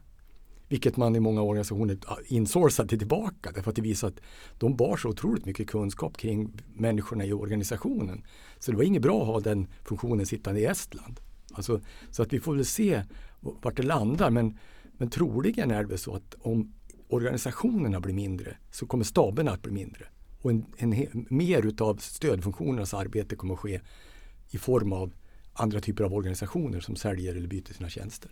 Vilket 0.69 0.97
man 0.97 1.17
i 1.17 1.21
många 1.21 1.43
organisationer 1.43 1.99
insourcade 2.27 2.99
tillbaka 2.99 3.53
därför 3.55 3.71
att 3.71 3.77
det 3.77 3.83
visar 3.83 4.09
att 4.09 4.21
de 4.59 4.77
bar 4.77 4.97
så 4.97 5.09
otroligt 5.09 5.47
mycket 5.47 5.69
kunskap 5.69 6.17
kring 6.17 6.51
människorna 6.75 7.25
i 7.25 7.33
organisationen. 7.33 8.25
Så 8.59 8.71
det 8.71 8.77
var 8.77 8.85
inget 8.85 9.03
bra 9.03 9.21
att 9.21 9.27
ha 9.27 9.41
den 9.41 9.67
funktionen 9.85 10.27
sittande 10.27 10.61
i 10.61 10.65
Estland. 10.65 11.21
Alltså, 11.53 11.81
så 12.11 12.23
att 12.23 12.33
vi 12.33 12.41
får 12.41 12.55
väl 12.55 12.65
se 12.65 13.03
vart 13.41 13.77
det 13.77 13.83
landar 13.83 14.31
men, 14.31 14.59
men 14.93 15.11
troligen 15.11 15.71
är 15.71 15.85
det 15.85 15.99
så 15.99 16.15
att 16.15 16.35
om 16.41 16.73
organisationerna 17.09 18.01
blir 18.01 18.15
mindre 18.15 18.57
så 18.71 18.87
kommer 18.87 19.05
staberna 19.05 19.51
att 19.51 19.63
bli 19.63 19.73
mindre. 19.73 20.05
Och 20.41 20.51
en, 20.51 20.65
en, 20.77 21.27
mer 21.31 21.67
utav 21.67 21.97
stödfunktionernas 21.97 22.95
arbete 22.95 23.37
kommer 23.37 23.55
att 23.55 23.61
ske 23.61 23.81
i 24.51 24.59
form 24.59 24.93
av 24.93 25.13
andra 25.53 25.81
typer 25.81 26.05
av 26.05 26.15
organisationer 26.15 26.81
som 26.81 26.97
säljer 26.97 27.37
eller 27.37 27.49
byter 27.49 27.73
sina 27.73 27.89
tjänster. 27.89 28.31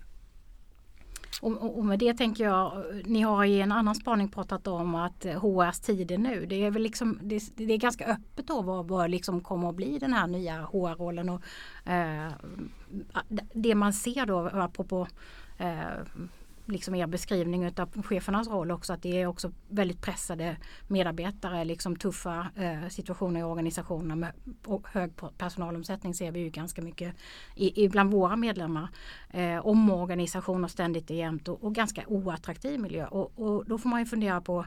Och, 1.40 1.78
och, 1.78 1.84
med 1.84 1.98
det 1.98 2.14
tänker 2.14 2.44
jag, 2.44 2.84
ni 3.04 3.20
har 3.20 3.44
i 3.44 3.60
en 3.60 3.72
annan 3.72 3.94
spaning 3.94 4.28
pratat 4.28 4.66
om 4.66 4.94
att 4.94 5.24
HRs 5.24 5.80
tid 5.80 6.10
är 6.10 6.18
nu. 6.18 6.46
Det 6.46 6.64
är 6.64 6.70
väl 6.70 6.82
liksom, 6.82 7.18
det, 7.22 7.56
det 7.56 7.72
är 7.72 7.78
ganska 7.78 8.06
öppet 8.06 8.46
då 8.46 8.62
vad, 8.62 8.88
vad 8.88 9.10
liksom 9.10 9.40
kommer 9.40 9.68
att 9.68 9.74
bli 9.74 9.98
den 9.98 10.12
här 10.12 10.26
nya 10.26 10.62
HR-rollen. 10.62 11.28
Och, 11.28 11.42
eh, 11.92 12.32
det 13.54 13.74
man 13.74 13.92
ser 13.92 14.26
då 14.26 14.50
apropå 14.52 15.06
eh, 15.58 16.24
liksom 16.66 16.94
er 16.94 17.06
beskrivning 17.06 17.66
av 17.66 18.02
chefernas 18.02 18.48
roll 18.48 18.70
också 18.70 18.92
att 18.92 19.02
det 19.02 19.22
är 19.22 19.26
också 19.26 19.52
väldigt 19.68 20.02
pressade 20.02 20.56
medarbetare, 20.88 21.64
liksom 21.64 21.96
tuffa 21.96 22.46
eh, 22.56 22.88
situationer 22.88 23.40
i 23.40 23.42
organisationer 23.42 24.16
med 24.16 24.32
hög 24.84 25.12
personalomsättning 25.38 26.14
ser 26.14 26.30
vi 26.30 26.40
ju 26.40 26.50
ganska 26.50 26.82
mycket 26.82 27.14
i, 27.54 27.84
i 27.84 27.88
bland 27.88 28.12
våra 28.12 28.36
medlemmar. 28.36 28.88
Eh, 29.30 29.66
omorganisation 29.66 30.64
och 30.64 30.70
ständigt 30.70 31.10
och 31.10 31.16
jämt 31.16 31.48
och, 31.48 31.64
och 31.64 31.74
ganska 31.74 32.04
oattraktiv 32.06 32.80
miljö 32.80 33.06
och, 33.06 33.32
och 33.36 33.64
då 33.66 33.78
får 33.78 33.88
man 33.88 34.00
ju 34.00 34.06
fundera 34.06 34.40
på 34.40 34.64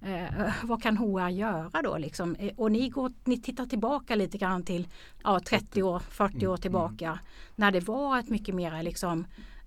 Eh, 0.00 0.52
vad 0.62 0.82
kan 0.82 0.96
HR 0.96 1.28
göra 1.28 1.82
då? 1.82 1.98
Liksom? 1.98 2.34
Eh, 2.34 2.52
och 2.56 2.72
ni, 2.72 2.88
går, 2.88 3.12
ni 3.24 3.40
tittar 3.40 3.66
tillbaka 3.66 4.14
lite 4.14 4.38
grann 4.38 4.62
till 4.62 4.88
ja, 5.24 5.40
30 5.40 5.82
år, 5.82 5.98
40 5.98 6.46
år 6.46 6.50
mm, 6.50 6.60
tillbaka 6.60 7.06
mm. 7.06 7.18
när 7.54 7.70
det 7.70 7.80
var 7.80 8.18
ett 8.18 8.28
mycket 8.28 8.54
mer 8.54 8.82
liksom, 8.82 9.26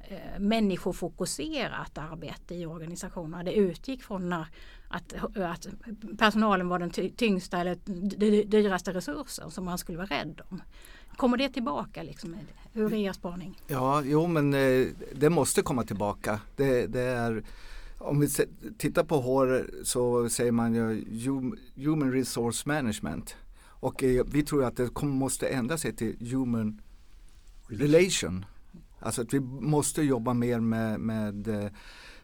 eh, 0.09 0.39
människofokuserat 0.39 1.97
arbete 1.97 2.55
i 2.55 2.65
organisationerna. 2.65 3.43
Det 3.43 3.53
utgick 3.53 4.03
från 4.03 4.29
när, 4.29 4.45
att, 4.87 5.13
att 5.35 5.67
personalen 6.17 6.67
var 6.67 6.79
den 6.79 6.91
tyngsta 7.15 7.57
eller 7.57 7.75
dyraste 8.45 8.93
resursen 8.93 9.51
som 9.51 9.65
man 9.65 9.77
skulle 9.77 9.97
vara 9.97 10.07
rädd 10.07 10.41
om. 10.49 10.61
Kommer 11.15 11.37
det 11.37 11.49
tillbaka? 11.49 12.03
Liksom? 12.03 12.35
Hur 12.73 12.93
är 12.93 12.97
er 12.97 13.13
spaning? 13.13 13.59
Ja, 13.67 14.01
jo 14.05 14.27
men 14.27 14.53
eh, 14.53 14.87
det 15.15 15.29
måste 15.29 15.61
komma 15.61 15.83
tillbaka. 15.83 16.39
Det, 16.55 16.87
det 16.87 17.01
är 17.01 17.43
om 17.97 18.19
vi 18.19 18.27
tittar 18.77 19.03
på 19.03 19.21
HR 19.21 19.83
så 19.83 20.29
säger 20.29 20.51
man 20.51 20.75
ju 20.75 21.05
Human 21.75 22.11
Resource 22.11 22.63
Management. 22.65 23.35
Och 23.63 24.03
eh, 24.03 24.25
vi 24.31 24.43
tror 24.43 24.63
att 24.63 24.77
det 24.77 25.01
måste 25.01 25.47
ändra 25.47 25.77
sig 25.77 25.95
till 25.95 26.31
Human 26.31 26.81
Relation. 27.67 28.45
Alltså 29.01 29.21
att 29.21 29.33
vi 29.33 29.39
måste 29.39 30.01
jobba 30.01 30.33
mer 30.33 30.59
med, 30.59 30.99
med, 30.99 31.47
eh, 31.47 31.71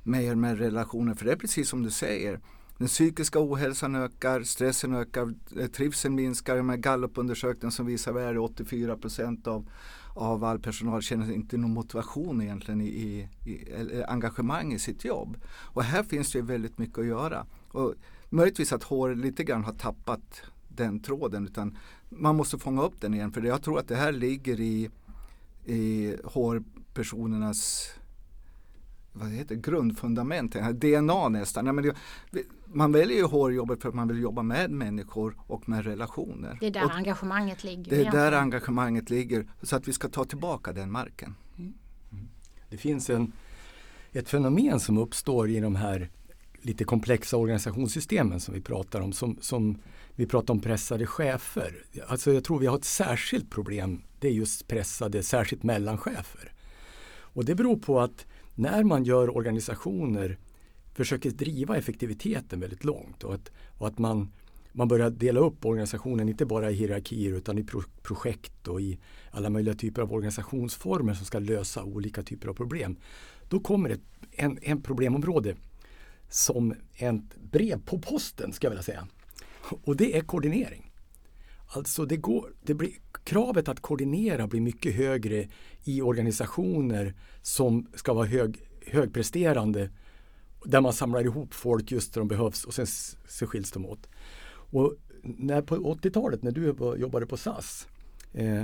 med, 0.03 0.37
med 0.37 0.57
relationer. 0.57 1.13
För 1.13 1.25
det 1.25 1.31
är 1.31 1.35
precis 1.35 1.69
som 1.69 1.83
du 1.83 1.89
säger. 1.89 2.39
Den 2.77 2.87
psykiska 2.87 3.39
ohälsan 3.41 3.95
ökar, 3.95 4.43
stressen 4.43 4.95
ökar, 4.95 5.33
eh, 5.59 5.67
trivseln 5.67 6.15
minskar. 6.15 6.61
Med 6.61 6.81
gallupundersökningen 6.81 7.71
som 7.71 7.85
visar 7.85 8.15
att 8.15 8.37
84 8.37 8.97
procent 8.97 9.47
av 9.47 9.69
av 10.17 10.43
all 10.43 10.59
personal 10.59 11.01
känner 11.01 11.31
inte 11.31 11.57
någon 11.57 11.73
motivation 11.73 12.41
egentligen 12.41 12.81
i, 12.81 12.85
i, 12.85 13.51
i 13.51 14.03
engagemang 14.07 14.73
i 14.73 14.79
sitt 14.79 15.05
jobb. 15.05 15.37
Och 15.47 15.83
här 15.83 16.03
finns 16.03 16.31
det 16.31 16.41
väldigt 16.41 16.77
mycket 16.77 16.97
att 16.97 17.05
göra. 17.05 17.45
Och 17.67 17.93
möjligtvis 18.29 18.73
att 18.73 18.83
HR 18.83 19.15
lite 19.15 19.43
grann 19.43 19.63
har 19.63 19.73
tappat 19.73 20.41
den 20.67 20.99
tråden 20.99 21.45
utan 21.45 21.77
man 22.09 22.35
måste 22.35 22.57
fånga 22.57 22.81
upp 22.81 23.01
den 23.01 23.13
igen 23.13 23.31
för 23.31 23.41
jag 23.41 23.61
tror 23.61 23.79
att 23.79 23.87
det 23.87 23.95
här 23.95 24.11
ligger 24.11 24.59
i, 24.59 24.89
i 25.67 26.15
HR-personernas 26.23 27.91
vad 29.19 29.29
heter 29.29 29.55
grundfundament, 29.55 30.55
DNA 30.73 31.29
nästan. 31.29 31.65
Ja, 31.65 31.73
men 31.73 31.83
det, 32.31 32.43
man 32.65 32.91
väljer 32.91 33.17
ju 33.17 33.23
HR-jobbet 33.23 33.81
för 33.81 33.89
att 33.89 33.95
man 33.95 34.07
vill 34.07 34.21
jobba 34.21 34.41
med 34.41 34.71
människor 34.71 35.37
och 35.47 35.69
med 35.69 35.85
relationer. 35.85 36.57
Det 36.59 36.67
är 36.67 36.71
där 36.71 36.85
och 36.85 36.95
engagemanget 36.95 37.63
ligger. 37.63 37.83
Det 37.83 37.95
är 37.95 37.99
egentligen. 37.99 38.25
där 38.25 38.31
engagemanget 38.31 39.09
ligger. 39.09 39.47
Så 39.61 39.75
att 39.75 39.87
vi 39.87 39.93
ska 39.93 40.09
ta 40.09 40.25
tillbaka 40.25 40.73
den 40.73 40.91
marken. 40.91 41.35
Mm. 41.57 41.73
Mm. 42.11 42.27
Det 42.69 42.77
finns 42.77 43.09
en, 43.09 43.31
ett 44.11 44.29
fenomen 44.29 44.79
som 44.79 44.97
uppstår 44.97 45.49
i 45.49 45.59
de 45.59 45.75
här 45.75 46.09
lite 46.61 46.83
komplexa 46.83 47.37
organisationssystemen 47.37 48.39
som 48.39 48.53
vi 48.53 48.61
pratar 48.61 49.01
om. 49.01 49.13
Som, 49.13 49.37
som 49.41 49.77
vi 50.17 50.25
pratar 50.25 50.53
om 50.53 50.59
pressade 50.59 51.05
chefer. 51.05 51.85
Alltså 52.07 52.33
jag 52.33 52.43
tror 52.43 52.59
vi 52.59 52.65
har 52.65 52.77
ett 52.77 52.85
särskilt 52.85 53.49
problem. 53.49 54.03
Det 54.19 54.27
är 54.27 54.31
just 54.31 54.67
pressade, 54.67 55.23
särskilt 55.23 55.63
mellanchefer. 55.63 56.53
Och 57.09 57.45
det 57.45 57.55
beror 57.55 57.77
på 57.77 57.99
att 57.99 58.25
när 58.55 58.83
man 58.83 59.03
gör 59.03 59.37
organisationer 59.37 60.37
försöker 60.93 61.31
driva 61.31 61.77
effektiviteten 61.77 62.59
väldigt 62.59 62.83
långt 62.83 63.23
och 63.23 63.33
att, 63.33 63.51
och 63.77 63.87
att 63.87 63.97
man, 63.97 64.31
man 64.71 64.87
börjar 64.87 65.09
dela 65.09 65.39
upp 65.39 65.65
organisationen 65.65 66.29
inte 66.29 66.45
bara 66.45 66.71
i 66.71 66.73
hierarkier 66.73 67.33
utan 67.33 67.57
i 67.57 67.63
pro 67.63 67.81
projekt 68.01 68.67
och 68.67 68.81
i 68.81 68.99
alla 69.31 69.49
möjliga 69.49 69.75
typer 69.75 70.01
av 70.01 70.13
organisationsformer 70.13 71.13
som 71.13 71.25
ska 71.25 71.39
lösa 71.39 71.83
olika 71.83 72.23
typer 72.23 72.47
av 72.47 72.53
problem. 72.53 72.97
Då 73.49 73.59
kommer 73.59 73.89
ett 73.89 74.01
en, 74.31 74.59
en 74.61 74.81
problemområde 74.81 75.55
som 76.29 76.75
ett 76.95 77.35
brev 77.51 77.85
på 77.85 77.99
posten 77.99 78.53
ska 78.53 78.65
jag 78.65 78.71
vilja 78.71 78.83
säga. 78.83 79.07
Och 79.71 79.95
det 79.95 80.17
är 80.17 80.21
koordinering. 80.21 80.91
Alltså 81.67 82.05
det 82.05 82.17
går, 82.17 82.53
det 82.61 82.73
blir, 82.73 82.91
kravet 83.23 83.67
att 83.67 83.79
koordinera 83.79 84.47
blir 84.47 84.61
mycket 84.61 84.95
högre 84.95 85.47
i 85.83 86.01
organisationer 86.01 87.15
som 87.41 87.87
ska 87.93 88.13
vara 88.13 88.25
hög, 88.25 88.61
högpresterande 88.85 89.89
där 90.65 90.81
man 90.81 90.93
samlar 90.93 91.21
ihop 91.21 91.53
folk 91.53 91.91
just 91.91 92.13
där 92.13 92.21
de 92.21 92.27
behövs 92.27 92.63
och 92.63 92.73
sen 92.73 92.87
så 93.27 93.47
skiljs 93.47 93.71
de 93.71 93.85
åt. 93.85 94.09
Och 94.49 94.95
när 95.23 95.61
på 95.61 95.75
80-talet 95.75 96.43
när 96.43 96.51
du 96.51 96.75
jobbade 96.97 97.25
på 97.25 97.37
SAS 97.37 97.87
eh, 98.33 98.63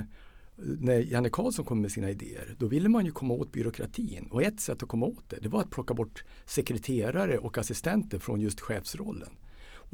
när 0.56 1.00
Janne 1.00 1.30
Karlsson 1.30 1.64
kom 1.64 1.80
med 1.80 1.92
sina 1.92 2.10
idéer, 2.10 2.54
då 2.58 2.66
ville 2.66 2.88
man 2.88 3.04
ju 3.04 3.12
komma 3.12 3.34
åt 3.34 3.52
byråkratin. 3.52 4.28
Och 4.30 4.42
ett 4.42 4.60
sätt 4.60 4.82
att 4.82 4.88
komma 4.88 5.06
åt 5.06 5.28
det, 5.28 5.38
det 5.42 5.48
var 5.48 5.60
att 5.60 5.70
plocka 5.70 5.94
bort 5.94 6.24
sekreterare 6.46 7.38
och 7.38 7.58
assistenter 7.58 8.18
från 8.18 8.40
just 8.40 8.60
chefsrollen. 8.60 9.30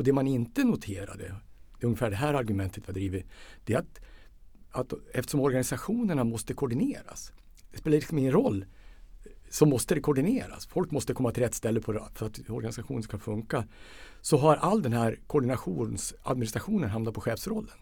Och 0.00 0.04
det 0.04 0.12
man 0.12 0.26
inte 0.26 0.64
noterade, 0.64 1.35
det 1.78 1.85
är 1.85 1.87
ungefär 1.87 2.11
det 2.11 2.16
här 2.16 2.35
argumentet 2.35 2.83
vi 2.85 2.87
har 2.87 2.92
drivit, 2.92 3.26
det 3.64 3.75
är 3.75 3.78
att, 3.78 4.00
att 4.71 4.92
eftersom 5.12 5.40
organisationerna 5.40 6.25
måste 6.25 6.54
koordineras, 6.54 7.33
det 7.73 7.78
spelar 7.78 7.97
liksom 7.97 8.19
ingen 8.19 8.33
roll 8.33 8.64
så 9.50 9.66
måste 9.66 9.95
det 9.95 10.00
koordineras. 10.00 10.66
Folk 10.66 10.90
måste 10.90 11.14
komma 11.14 11.30
till 11.30 11.42
rätt 11.42 11.54
ställe 11.54 11.80
på, 11.80 12.09
för 12.14 12.26
att 12.26 12.50
organisationen 12.50 13.02
ska 13.02 13.19
funka. 13.19 13.64
Så 14.21 14.37
har 14.37 14.57
all 14.57 14.83
den 14.83 14.92
här 14.92 15.19
koordinationsadministrationen 15.26 16.90
hamnat 16.90 17.14
på 17.14 17.21
chefsrollen. 17.21 17.78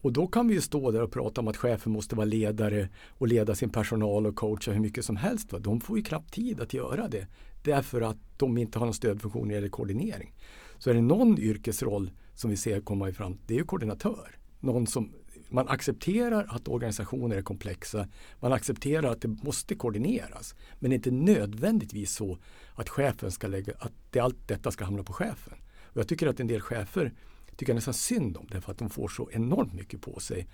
Och 0.00 0.12
då 0.12 0.26
kan 0.26 0.48
vi 0.48 0.54
ju 0.54 0.60
stå 0.60 0.90
där 0.90 1.02
och 1.02 1.12
prata 1.12 1.40
om 1.40 1.48
att 1.48 1.56
chefen 1.56 1.92
måste 1.92 2.16
vara 2.16 2.26
ledare 2.26 2.88
och 3.08 3.28
leda 3.28 3.54
sin 3.54 3.70
personal 3.70 4.26
och 4.26 4.36
coacha 4.36 4.72
hur 4.72 4.80
mycket 4.80 5.04
som 5.04 5.16
helst. 5.16 5.50
De 5.60 5.80
får 5.80 5.98
ju 5.98 6.04
knappt 6.04 6.32
tid 6.32 6.60
att 6.60 6.74
göra 6.74 7.08
det. 7.08 7.26
Därför 7.64 8.00
att 8.00 8.16
de 8.36 8.58
inte 8.58 8.78
har 8.78 8.86
någon 8.86 8.94
stödfunktion 8.94 9.42
när 9.42 9.48
det 9.48 9.54
gäller 9.54 9.68
koordinering. 9.68 10.34
Så 10.78 10.90
är 10.90 10.94
det 10.94 11.00
någon 11.00 11.38
yrkesroll 11.38 12.10
som 12.34 12.50
vi 12.50 12.56
ser 12.56 12.80
komma 12.80 13.12
fram, 13.12 13.38
det 13.46 13.54
är 13.54 13.58
ju 13.58 13.64
koordinatör. 13.64 14.38
Någon 14.60 14.86
som 14.86 15.12
man 15.48 15.68
accepterar 15.68 16.46
att 16.48 16.68
organisationer 16.68 17.36
är 17.36 17.42
komplexa. 17.42 18.08
Man 18.40 18.52
accepterar 18.52 19.12
att 19.12 19.22
det 19.22 19.28
måste 19.28 19.74
koordineras. 19.74 20.54
Men 20.78 20.90
det 20.90 20.94
är 20.94 20.96
inte 20.96 21.10
nödvändigtvis 21.10 22.14
så 22.14 22.38
att 22.74 22.88
chefen 22.88 23.30
ska 23.30 23.46
lägga, 23.46 23.72
att 23.78 23.92
det, 24.10 24.20
allt 24.20 24.48
detta 24.48 24.70
ska 24.70 24.84
hamna 24.84 25.02
på 25.02 25.12
chefen. 25.12 25.54
Och 25.82 25.96
jag 25.96 26.08
tycker 26.08 26.26
att 26.26 26.40
en 26.40 26.46
del 26.46 26.60
chefer 26.60 27.12
tycker 27.56 27.74
nästan 27.74 27.94
synd 27.94 28.36
om 28.36 28.46
därför 28.50 28.72
att 28.72 28.78
de 28.78 28.90
får 28.90 29.08
så 29.08 29.30
enormt 29.32 29.74
mycket 29.74 30.00
på 30.00 30.20
sig. 30.20 30.46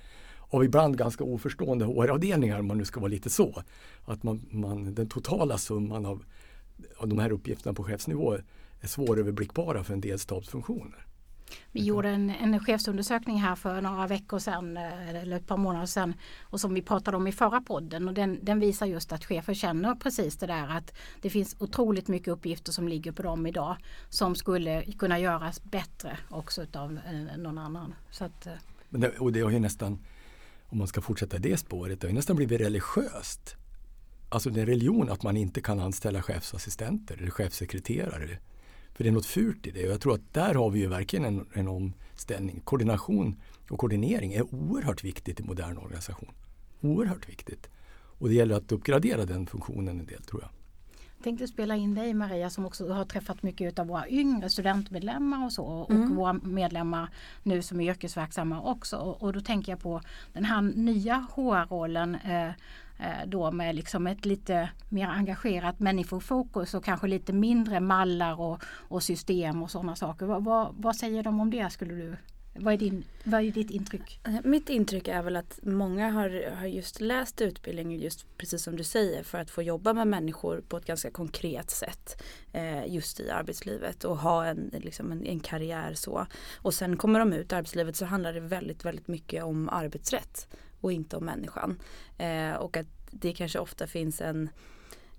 Av 0.51 0.65
ibland 0.65 0.99
ganska 0.99 1.25
oförstående 1.25 1.85
HR-avdelningar 1.85 2.61
om 2.61 2.67
man 2.67 2.79
nu 2.79 2.85
ska 2.85 3.01
vara 3.01 3.11
lite 3.11 3.31
så. 3.31 3.63
Att 4.05 4.23
man, 4.23 4.47
man, 4.51 4.95
den 4.95 5.09
totala 5.09 5.59
summan 5.59 6.07
av, 6.07 6.25
av 6.97 7.09
de 7.09 7.19
här 7.19 7.33
uppgifterna 7.33 7.75
på 7.75 7.85
chefsnivå 7.85 8.39
är 8.85 8.89
svåröverblickbara 8.89 9.85
för 9.85 9.95
en 9.95 10.01
del 10.01 10.19
stabsfunktioner. 10.19 11.07
Vi 11.73 11.85
gjorde 11.85 12.09
en, 12.09 12.31
en 12.31 12.61
chefsundersökning 12.61 13.37
här 13.41 13.57
för 13.57 13.81
några 13.81 14.07
veckor 14.07 14.39
sedan 14.39 14.77
eh, 14.77 15.09
eller 15.09 15.37
ett 15.37 15.47
par 15.47 15.57
månader 15.57 15.87
sedan 15.87 16.15
och 16.43 16.61
som 16.61 16.75
vi 16.75 16.83
pratade 16.83 17.17
om 17.17 17.27
i 17.27 17.33
förra 17.33 17.61
podden 17.61 18.09
och 18.09 18.15
den, 18.15 18.39
den 18.43 18.61
visar 18.61 18.87
just 18.87 19.13
att 19.13 19.25
chefer 19.25 19.55
känner 19.55 19.95
precis 19.95 20.37
det 20.37 20.47
där 20.47 20.69
att 20.69 20.95
det 21.23 21.31
finns 21.31 21.57
otroligt 21.59 22.09
mycket 22.09 22.29
uppgifter 22.29 22.73
som 22.73 22.89
ligger 22.89 23.13
på 23.13 23.23
dem 23.23 23.47
idag 23.47 23.77
som 24.09 24.35
skulle 24.35 24.83
kunna 24.93 25.19
göras 25.19 25.65
bättre 25.65 26.19
också 26.31 26.67
av 26.73 26.99
eh, 27.07 27.37
någon 27.37 27.59
annan. 27.59 27.95
Så 28.11 28.25
att, 28.25 28.47
eh. 28.47 28.53
Men 28.89 29.01
det, 29.01 29.19
och 29.19 29.33
det 29.33 29.41
har 29.41 29.51
ju 29.51 29.59
nästan, 29.59 29.99
om 30.69 30.79
man 30.79 30.87
ska 30.87 31.01
fortsätta 31.01 31.39
det 31.39 31.57
spåret, 31.57 32.01
det 32.01 32.07
har 32.07 32.11
ju 32.11 32.17
nästan 32.17 32.37
blivit 32.37 32.61
religiöst. 32.61 33.57
Alltså 34.29 34.51
det 34.51 34.61
är 34.63 34.67
religion 34.67 35.11
att 35.11 35.23
man 35.23 35.37
inte 35.37 35.61
kan 35.61 35.81
anställa 35.81 36.23
chefsassistenter 36.23 37.17
eller 37.17 37.31
chefsekreterare 37.31 38.39
för 38.95 39.05
det 39.05 39.11
är 39.11 39.13
något 39.13 39.27
fult 39.27 39.67
i 39.67 39.71
det 39.71 39.87
och 39.87 39.93
jag 39.93 40.01
tror 40.01 40.15
att 40.15 40.35
där 40.35 40.55
har 40.55 40.71
vi 40.71 40.81
ju 40.81 40.87
verkligen 40.87 41.25
en, 41.25 41.47
en 41.53 41.69
omställning. 41.69 42.61
Koordination 42.61 43.37
och 43.71 43.79
koordinering 43.79 44.33
är 44.33 44.55
oerhört 44.55 45.05
viktigt 45.05 45.41
i 45.41 45.43
modern 45.43 45.79
organisation. 45.79 46.31
Oerhört 46.81 47.29
viktigt. 47.29 47.69
Och 48.19 48.29
det 48.29 48.35
gäller 48.35 48.55
att 48.55 48.73
uppgradera 48.73 49.25
den 49.25 49.47
funktionen 49.47 50.01
en 50.01 50.07
del 50.07 50.23
tror 50.23 50.43
jag. 50.43 50.51
Jag 51.17 51.25
tänkte 51.25 51.49
spela 51.49 51.77
in 51.77 51.95
dig 51.95 52.15
Maria 52.15 52.51
som 52.51 52.67
också 52.67 52.93
har 52.93 53.05
träffat 53.05 53.43
mycket 53.43 53.79
av 53.79 53.87
våra 53.87 54.09
yngre 54.09 54.49
studentmedlemmar 54.51 55.45
och 55.45 55.53
så 55.53 55.65
och 55.65 55.91
mm. 55.91 56.17
våra 56.17 56.33
medlemmar 56.33 57.11
nu 57.43 57.63
som 57.63 57.81
är 57.81 57.91
yrkesverksamma 57.91 58.63
också. 58.63 58.97
Och, 58.97 59.23
och 59.23 59.33
då 59.33 59.41
tänker 59.41 59.73
jag 59.73 59.81
på 59.81 60.01
den 60.33 60.45
här 60.45 60.63
nya 60.63 61.27
HR-rollen 61.35 62.15
eh, 62.15 62.51
Eh, 62.99 63.27
då 63.27 63.51
med 63.51 63.75
liksom 63.75 64.07
ett 64.07 64.27
lite 64.27 64.71
mer 64.89 65.09
engagerat 65.09 65.81
människofokus 65.81 66.75
och 66.75 66.85
kanske 66.85 67.07
lite 67.07 67.33
mindre 67.33 67.81
mallar 67.81 68.41
och, 68.41 68.63
och 68.65 69.03
system 69.03 69.63
och 69.63 69.71
sådana 69.71 69.97
saker. 69.97 70.27
Vad, 70.27 70.45
vad, 70.45 70.75
vad, 70.79 70.97
säger 70.97 71.23
de 71.23 71.41
om 71.41 71.51
det 71.51 71.71
skulle 71.71 71.95
du 71.95 72.17
Vad 72.55 72.75
är, 72.75 72.79
din, 72.79 73.05
vad 73.25 73.43
är 73.43 73.51
ditt 73.51 73.71
intryck? 73.71 74.21
Eh, 74.27 74.35
mitt 74.45 74.69
intryck 74.69 75.09
är 75.09 75.23
väl 75.23 75.37
att 75.37 75.59
många 75.63 76.11
har, 76.11 76.57
har 76.57 76.67
just 76.67 77.01
läst 77.01 77.41
utbildningen 77.41 78.01
just 78.01 78.39
precis 78.39 78.63
som 78.63 78.77
du 78.77 78.85
säger 78.85 79.23
för 79.23 79.39
att 79.39 79.51
få 79.51 79.63
jobba 79.63 79.93
med 79.93 80.07
människor 80.07 80.63
på 80.69 80.77
ett 80.77 80.87
ganska 80.87 81.11
konkret 81.11 81.71
sätt 81.71 82.23
eh, 82.53 82.87
just 82.87 83.21
i 83.21 83.31
arbetslivet 83.31 84.05
och 84.05 84.19
ha 84.19 84.47
en, 84.47 84.71
liksom 84.73 85.13
en, 85.13 85.27
en 85.27 85.41
karriär 85.41 85.95
så. 85.95 86.27
Och 86.57 86.75
sen 86.75 86.97
kommer 86.97 87.19
de 87.19 87.33
ut 87.33 87.53
i 87.53 87.55
arbetslivet 87.55 87.97
så 87.97 88.05
handlar 88.05 88.33
det 88.33 88.41
väldigt, 88.41 88.85
väldigt 88.85 89.09
mycket 89.09 89.45
om 89.45 89.69
arbetsrätt 89.69 90.49
och 90.85 90.93
inte 90.93 91.17
om 91.17 91.25
människan. 91.25 91.81
Eh, 92.19 92.55
och 92.55 92.77
att 92.77 92.87
det 93.11 93.33
kanske 93.33 93.59
ofta 93.59 93.87
finns 93.87 94.21
en 94.21 94.49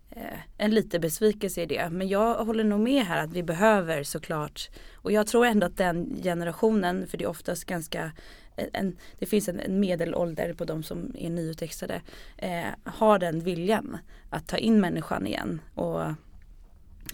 eh, 0.10 0.40
en 0.58 0.72
liten 0.72 1.02
besvikelse 1.02 1.62
i 1.62 1.66
det. 1.66 1.90
Men 1.90 2.08
jag 2.08 2.46
håller 2.46 2.64
nog 2.64 2.80
med 2.80 3.06
här 3.06 3.24
att 3.24 3.34
vi 3.34 3.44
behöver 3.44 4.04
såklart 4.04 4.70
och 4.94 5.12
jag 5.12 5.28
tror 5.28 5.46
ändå 5.46 5.68
att 5.68 5.78
den 5.78 6.22
generationen, 6.24 7.08
för 7.08 7.18
det 7.18 7.24
är 7.24 7.30
oftast 7.30 7.66
ganska 7.66 8.12
en, 8.56 8.98
det 9.20 9.26
finns 9.26 9.50
en, 9.50 9.60
en 9.60 9.80
medelålder 9.80 10.54
på 10.54 10.66
de 10.66 10.84
som 10.84 11.12
är 11.18 11.30
nyutextade, 11.30 12.02
eh, 12.38 12.68
har 12.84 13.20
den 13.20 13.40
viljan 13.40 13.98
att 14.30 14.48
ta 14.48 14.58
in 14.58 14.82
människan 14.82 15.28
igen. 15.28 15.62
Och 15.74 16.00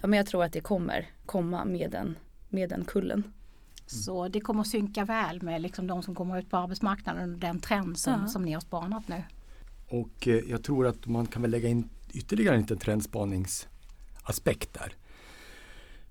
ja, 0.02 0.08
men 0.08 0.14
jag 0.14 0.26
tror 0.26 0.44
att 0.44 0.54
det 0.54 0.62
kommer 0.62 1.10
komma 1.26 1.66
med 1.66 1.92
den, 1.92 2.18
med 2.50 2.70
den 2.70 2.86
kullen. 2.86 3.34
Så 3.92 4.28
det 4.28 4.40
kommer 4.40 4.62
att 4.62 4.68
synka 4.68 5.06
väl 5.06 5.42
med 5.42 5.62
liksom 5.62 5.88
de 5.88 6.04
som 6.04 6.16
kommer 6.16 6.40
ut 6.40 6.50
på 6.50 6.58
arbetsmarknaden 6.58 7.34
och 7.34 7.40
den 7.40 7.60
trend 7.60 7.98
som, 7.98 8.14
Ja. 8.22 8.28
som 8.28 8.42
ni 8.46 8.52
har 8.54 8.62
spanat 8.62 9.08
nu. 9.08 9.24
Och 9.88 10.28
eh, 10.28 10.36
jag 10.50 10.64
tror 10.64 10.88
att 10.88 11.08
man 11.08 11.26
kan 11.26 11.42
väl 11.42 11.52
lägga 11.52 11.70
in 11.70 11.90
ytterligare 12.14 12.56
en 12.56 12.62
liten 12.62 12.78
trendspaningsaspekt 12.78 14.74
där. 14.74 14.94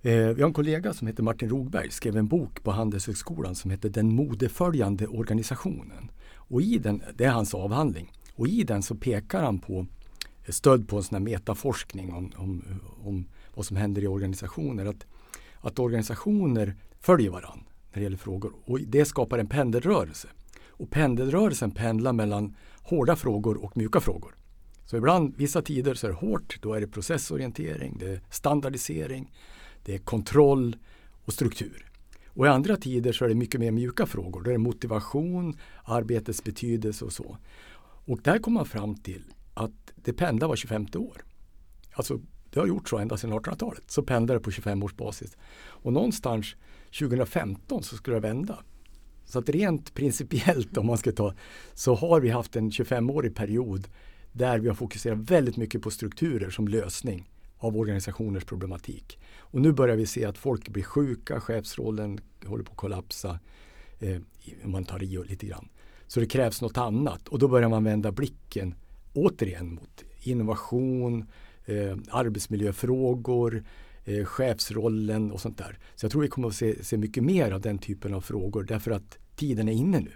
Eh, 0.03 0.29
vi 0.35 0.43
har 0.43 0.49
en 0.49 0.55
kollega 0.55 0.95
som 0.95 1.07
heter 1.07 1.23
Martin 1.23 1.49
Rogberg, 1.49 1.91
skrev 1.91 2.17
en 2.17 2.27
bok 2.29 2.63
på 2.63 2.71
Handelshögskolan 2.71 3.55
som 3.55 3.71
heter 3.71 3.89
Den 3.89 4.15
modeföljande 4.15 5.07
organisationen. 5.07 6.11
Och 6.37 6.63
i 6.63 6.79
den, 6.79 7.03
det 7.15 7.25
är 7.25 7.31
hans 7.31 7.55
avhandling. 7.55 8.13
Och 8.35 8.49
i 8.49 8.65
den 8.65 8.83
så 8.83 8.95
pekar 8.95 9.43
han 9.43 9.59
på 9.59 9.87
stöd 10.49 10.89
på 10.89 10.97
en 10.97 11.03
sån 11.03 11.15
här 11.15 11.21
metaforskning 11.33 12.13
om, 12.13 12.33
om, 12.37 12.65
om 13.05 13.27
vad 13.55 13.67
som 13.67 13.77
händer 13.77 14.03
i 14.03 14.07
organisationer. 14.07 14.87
Att, 14.87 15.07
att 15.61 15.79
organisationer 15.79 16.77
följer 17.01 17.31
varandra 17.31 17.65
när 17.93 18.01
det 18.01 18.03
gäller 18.03 18.17
frågor 18.17 18.53
och 18.65 18.81
det 18.81 19.05
skapar 19.05 19.39
en 19.39 19.47
pendelrörelse. 19.47 20.29
Och 20.69 20.91
pendelrörelsen 20.91 21.71
pendlar 21.71 22.13
mellan 22.13 22.57
hårda 22.83 23.17
frågor 23.17 23.65
och 23.65 23.77
mjuka 23.77 24.01
frågor. 24.01 24.35
Så 24.85 24.97
ibland, 24.97 25.37
vissa 25.37 25.63
tider 25.63 25.95
så 25.95 26.07
är 26.07 26.11
det 26.11 26.17
hårt, 26.17 26.59
då 26.63 26.75
är 26.75 26.81
det 26.81 26.87
processorientering, 26.87 27.97
det 27.99 28.07
är 28.07 28.21
standardisering, 28.31 29.33
det 29.85 29.95
är 29.95 29.99
kontroll 29.99 30.77
och 31.25 31.33
struktur. 31.33 31.91
Och 32.29 32.47
i 32.47 32.49
andra 32.49 32.77
tider 32.77 33.13
så 33.13 33.25
är 33.25 33.29
det 33.29 33.35
mycket 33.35 33.61
mer 33.61 33.71
mjuka 33.71 34.07
frågor. 34.07 34.43
Då 34.43 34.51
är 34.51 34.53
det 34.53 34.59
motivation, 34.59 35.59
arbetets 35.85 36.45
betydelse 36.45 37.05
och 37.05 37.13
så. 37.13 37.37
Och 38.05 38.21
där 38.23 38.39
kommer 38.39 38.55
man 38.55 38.67
fram 38.67 38.95
till 38.95 39.25
att 39.55 39.93
det 39.95 40.13
pendlar 40.13 40.49
var 40.49 40.57
25 40.57 40.87
år. 40.95 41.25
Alltså 41.93 42.21
det 42.51 42.61
har 42.61 42.67
gjort 42.67 42.89
så 42.89 42.99
ända 42.99 43.17
sedan 43.17 43.33
1800-talet. 43.33 43.91
Så 43.91 44.03
pendlar 44.03 44.35
det 44.35 44.41
på 44.41 44.51
25 44.51 44.83
års 44.83 44.95
basis. 44.95 45.37
Och 45.61 45.93
någonstans 45.93 46.55
2015 46.99 47.83
så 47.83 47.97
skulle 47.97 48.17
det 48.17 48.21
vända. 48.21 48.59
Så 49.25 49.39
att 49.39 49.49
rent 49.49 49.95
principiellt 49.95 50.77
om 50.77 50.87
man 50.87 50.99
ska 50.99 51.13
ta 51.13 51.35
så 51.75 51.95
har 51.95 52.21
vi 52.21 52.29
haft 52.29 52.57
en 52.57 52.71
25-årig 52.71 53.37
period 53.37 53.89
där 54.33 54.59
vi 54.59 54.69
har 54.69 54.75
fokuserat 54.75 55.19
väldigt 55.19 55.57
mycket 55.57 55.83
på 55.83 55.91
strukturer 55.91 56.51
som 56.51 56.69
lösning 56.69 57.31
av 57.59 57.77
organisationers 57.77 58.45
problematik. 58.45 59.19
Och 59.39 59.61
nu 59.61 59.73
börjar 59.73 59.97
vi 59.97 60.07
se 60.07 60.25
att 60.25 60.39
folk 60.39 60.69
blir 60.69 60.83
sjuka, 60.83 61.41
chefsrollen 61.41 62.21
håller 62.47 62.65
på 62.65 62.71
att 62.71 62.77
kollapsa. 62.77 63.39
Eh, 63.99 64.21
om 64.65 64.71
man 64.71 64.85
tar 64.85 65.03
i 65.03 65.25
lite 65.29 65.47
grann. 65.47 65.69
Så 66.07 66.21
det 66.21 66.27
krävs 66.27 66.63
något 66.63 66.79
annat 66.79 67.29
och 67.29 67.39
då 67.39 67.49
börjar 67.49 67.69
man 67.69 67.85
vända 67.85 68.13
blicken 68.13 68.75
återigen 69.13 69.75
mot 69.75 70.05
innovation, 70.23 71.29
eh, 71.65 71.97
arbetsmiljöfrågor, 72.11 73.65
eh, 74.05 74.25
chefsrollen 74.25 75.31
och 75.31 75.41
sånt 75.41 75.59
där. 75.59 75.79
Så 75.95 76.05
jag 76.05 76.13
tror 76.13 76.23
vi 76.23 76.29
kommer 76.29 76.49
att 76.49 76.55
se, 76.55 76.85
se 76.85 76.97
mycket 76.97 77.25
mer 77.25 77.53
av 77.53 77.61
den 77.61 77.79
typen 77.79 78.15
av 78.15 78.21
frågor 78.21 78.63
därför 78.63 78.91
att 78.91 79.19
tiden 79.37 79.69
är 79.69 79.73
inne 79.73 80.01
nu. 80.01 80.13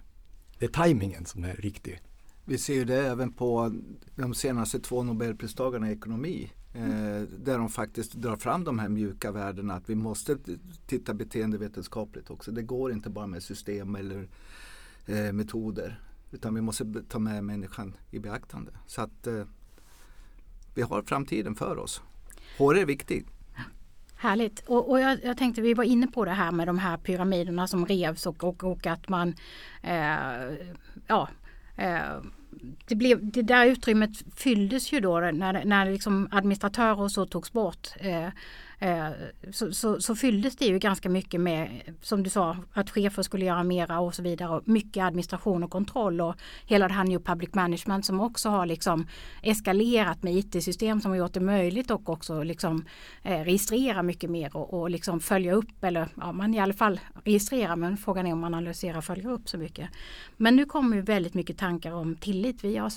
Det 0.58 0.64
är 0.64 0.70
tajmingen 0.70 1.26
som 1.26 1.44
är 1.44 1.54
riktig. 1.54 2.00
Vi 2.44 2.58
ser 2.58 2.74
ju 2.74 2.84
det 2.84 3.06
även 3.06 3.32
på 3.32 3.74
de 4.16 4.34
senaste 4.34 4.80
två 4.80 5.02
Nobelpristagarna 5.02 5.90
i 5.90 5.92
ekonomi. 5.92 6.50
Mm. 6.76 7.28
där 7.44 7.58
de 7.58 7.68
faktiskt 7.68 8.12
drar 8.12 8.36
fram 8.36 8.64
de 8.64 8.78
här 8.78 8.88
mjuka 8.88 9.32
värdena. 9.32 9.74
Att 9.74 9.90
vi 9.90 9.94
måste 9.94 10.38
titta 10.86 11.14
beteendevetenskapligt 11.14 12.30
också. 12.30 12.52
Det 12.52 12.62
går 12.62 12.92
inte 12.92 13.10
bara 13.10 13.26
med 13.26 13.42
system 13.42 13.94
eller 13.94 14.28
eh, 15.06 15.32
metoder. 15.32 16.00
Utan 16.32 16.54
vi 16.54 16.60
måste 16.60 17.02
ta 17.08 17.18
med 17.18 17.44
människan 17.44 17.96
i 18.10 18.18
beaktande. 18.18 18.70
Så 18.86 19.02
att 19.02 19.26
eh, 19.26 19.44
vi 20.74 20.82
har 20.82 21.02
framtiden 21.02 21.54
för 21.54 21.78
oss. 21.78 22.02
HR 22.58 22.74
är 22.74 22.86
viktigt. 22.86 23.26
Härligt. 24.16 24.60
Och, 24.66 24.90
och 24.90 25.00
jag, 25.00 25.18
jag 25.24 25.36
tänkte 25.36 25.62
vi 25.62 25.74
var 25.74 25.84
inne 25.84 26.06
på 26.06 26.24
det 26.24 26.30
här 26.30 26.52
med 26.52 26.68
de 26.68 26.78
här 26.78 26.96
pyramiderna 26.96 27.66
som 27.66 27.86
revs 27.86 28.26
och, 28.26 28.44
och, 28.44 28.64
och 28.64 28.86
att 28.86 29.08
man 29.08 29.34
eh, 29.82 30.56
ja, 31.06 31.28
eh, 31.76 32.20
det, 32.86 32.94
blev, 32.94 33.30
det 33.32 33.42
där 33.42 33.66
utrymmet 33.66 34.10
fylldes 34.36 34.92
ju 34.92 35.00
då 35.00 35.20
när, 35.20 35.64
när 35.64 35.90
liksom 35.90 36.28
administratörer 36.30 37.00
och 37.00 37.10
så 37.10 37.26
togs 37.26 37.52
bort. 37.52 37.88
Eh, 37.96 38.28
eh, 38.78 39.08
så, 39.52 39.72
så, 39.72 40.00
så 40.00 40.16
fylldes 40.16 40.56
det 40.56 40.64
ju 40.64 40.78
ganska 40.78 41.08
mycket 41.08 41.40
med, 41.40 41.80
som 42.02 42.22
du 42.22 42.30
sa, 42.30 42.56
att 42.72 42.90
chefer 42.90 43.22
skulle 43.22 43.44
göra 43.44 43.62
mera 43.62 44.00
och 44.00 44.14
så 44.14 44.22
vidare. 44.22 44.56
Och 44.56 44.68
mycket 44.68 45.04
administration 45.04 45.64
och 45.64 45.70
kontroll 45.70 46.20
och 46.20 46.34
hela 46.66 46.88
det 46.88 46.94
här 46.94 47.04
New 47.04 47.18
Public 47.18 47.54
Management 47.54 48.06
som 48.06 48.20
också 48.20 48.48
har 48.48 48.66
liksom 48.66 49.06
eskalerat 49.42 50.22
med 50.22 50.34
IT-system 50.34 51.00
som 51.00 51.10
har 51.10 51.18
gjort 51.18 51.32
det 51.32 51.40
möjligt 51.40 51.90
och 51.90 52.08
också 52.08 52.42
liksom 52.42 52.84
eh, 53.22 53.40
registrera 53.40 54.02
mycket 54.02 54.30
mer 54.30 54.56
och, 54.56 54.80
och 54.80 54.90
liksom 54.90 55.20
följa 55.20 55.52
upp 55.52 55.84
eller 55.84 56.08
ja, 56.16 56.32
man 56.32 56.54
i 56.54 56.60
alla 56.60 56.74
fall 56.74 57.00
registrerar 57.24 57.76
men 57.76 57.96
frågan 57.96 58.26
är 58.26 58.32
om 58.32 58.40
man 58.40 58.54
analyserar 58.54 58.98
och 58.98 59.04
följer 59.04 59.30
upp 59.30 59.48
så 59.48 59.58
mycket. 59.58 59.90
Men 60.36 60.56
nu 60.56 60.64
kommer 60.64 60.96
ju 60.96 61.02
väldigt 61.02 61.34
mycket 61.34 61.58
tankar 61.58 61.92
om 61.92 62.16
tillit. 62.44 62.64
Vi 62.64 62.76
har 62.76 62.92